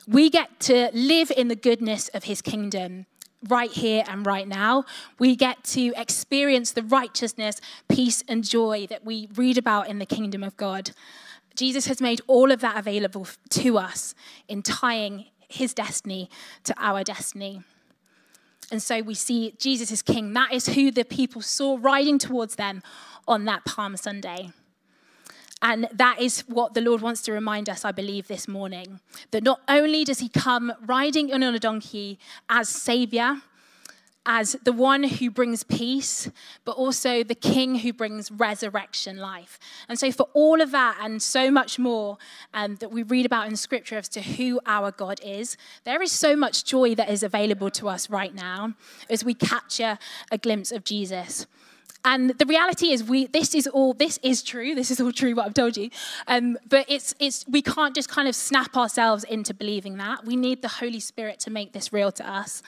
We 0.09 0.31
get 0.31 0.61
to 0.61 0.91
live 0.93 1.33
in 1.37 1.49
the 1.49 1.57
goodness 1.57 2.09
of 2.09 2.25
his 2.25 2.41
kingdom 2.41 3.07
right 3.49 3.71
here 3.71 4.05
and 4.09 4.27
right 4.27 4.47
now. 4.47 4.85
We 5.19 5.37
get 5.37 5.65
to 5.65 5.93
experience 5.97 6.73
the 6.73 6.83
righteousness, 6.83 7.61
peace, 7.89 8.23
and 8.29 8.45
joy 8.45 8.87
that 8.89 9.05
we 9.05 9.29
read 9.35 9.59
about 9.59 9.89
in 9.89 9.99
the 9.99 10.07
kingdom 10.07 10.43
of 10.43 10.57
God. 10.57 10.93
Jesus 11.57 11.87
has 11.87 12.01
made 12.01 12.21
all 12.27 12.51
of 12.51 12.61
that 12.61 12.77
available 12.77 13.27
to 13.51 13.79
us 13.79 14.15
in 14.49 14.63
tying 14.63 15.27
his 15.49 15.75
destiny 15.75 16.29
to 16.65 16.75
our 16.79 17.03
destiny. 17.05 17.63
And 18.71 18.83
so 18.83 19.01
we 19.01 19.15
see 19.15 19.55
Jesus 19.59 19.91
is 19.91 20.03
king. 20.03 20.33
That 20.33 20.53
is 20.53 20.67
who 20.67 20.91
the 20.91 21.05
people 21.05 21.41
saw 21.41 21.79
riding 21.81 22.19
towards 22.19 22.57
them 22.57 22.83
on 23.29 23.45
that 23.45 23.65
Palm 23.65 23.97
Sunday. 23.97 24.51
And 25.63 25.89
that 25.93 26.21
is 26.21 26.41
what 26.43 26.75
the 26.75 26.81
Lord 26.81 27.01
wants 27.01 27.23
to 27.23 27.33
remind 27.33 27.69
us, 27.69 27.85
I 27.85 27.93
believe, 27.93 28.29
this 28.29 28.47
morning. 28.47 29.01
That 29.31 29.43
not 29.43 29.61
only 29.69 30.05
does 30.05 30.19
he 30.19 30.29
come 30.29 30.73
riding 30.85 31.33
on 31.33 31.43
a 31.43 31.59
donkey 31.59 32.19
as 32.49 32.69
Savior, 32.69 33.41
as 34.27 34.57
the 34.65 34.73
one 34.73 35.05
who 35.05 35.31
brings 35.31 35.63
peace, 35.63 36.29
but 36.65 36.73
also 36.73 37.23
the 37.23 37.35
King 37.35 37.77
who 37.77 37.93
brings 37.93 38.31
resurrection 38.31 39.17
life. 39.17 39.59
And 39.89 39.99
so, 39.99 40.11
for 40.11 40.29
all 40.35 40.61
of 40.61 40.73
that 40.73 40.99
and 41.01 41.23
so 41.23 41.51
much 41.51 41.79
more 41.79 42.19
um, 42.53 42.75
that 42.77 42.91
we 42.91 43.05
read 43.05 43.25
about 43.25 43.47
in 43.47 43.57
Scripture 43.57 43.97
as 43.97 44.09
to 44.11 44.21
who 44.21 44.61
our 44.67 44.91
God 44.91 45.21
is, 45.25 45.57
there 45.85 46.03
is 46.03 46.11
so 46.11 46.35
much 46.37 46.65
joy 46.65 46.95
that 46.97 47.09
is 47.09 47.23
available 47.23 47.71
to 47.71 47.89
us 47.89 48.11
right 48.11 48.35
now 48.35 48.75
as 49.09 49.25
we 49.25 49.33
capture 49.33 49.99
a 50.31 50.37
glimpse 50.37 50.73
of 50.73 50.85
Jesus. 50.85 51.47
And 52.05 52.31
the 52.39 52.47
reality 52.47 52.93
is, 52.93 53.03
we 53.03 53.27
this 53.27 53.55
is 53.55 53.67
all 53.67 53.93
this 53.93 54.19
is 54.23 54.43
true. 54.43 54.75
This 54.75 54.91
is 54.91 55.01
all 55.01 55.13
true 55.13 55.35
what 55.35 55.47
I've 55.47 55.55
told 55.55 55.77
you. 55.77 55.91
Um, 56.27 56.57
but 56.69 56.85
it's 56.89 57.15
it's 57.19 57.45
we 57.49 57.63
can't 57.63 57.95
just 57.95 58.09
kind 58.09 58.29
of 58.29 58.35
snap 58.35 58.77
ourselves 58.77 59.25
into 59.25 59.55
believing 59.55 59.97
that. 59.99 60.25
We 60.25 60.37
need 60.37 60.63
the 60.63 60.69
Holy 60.69 61.01
Spirit 61.01 61.41
to 61.41 61.51
make 61.51 61.73
this 61.73 61.93
real 61.93 62.13
to 62.13 62.29
us. 62.29 62.63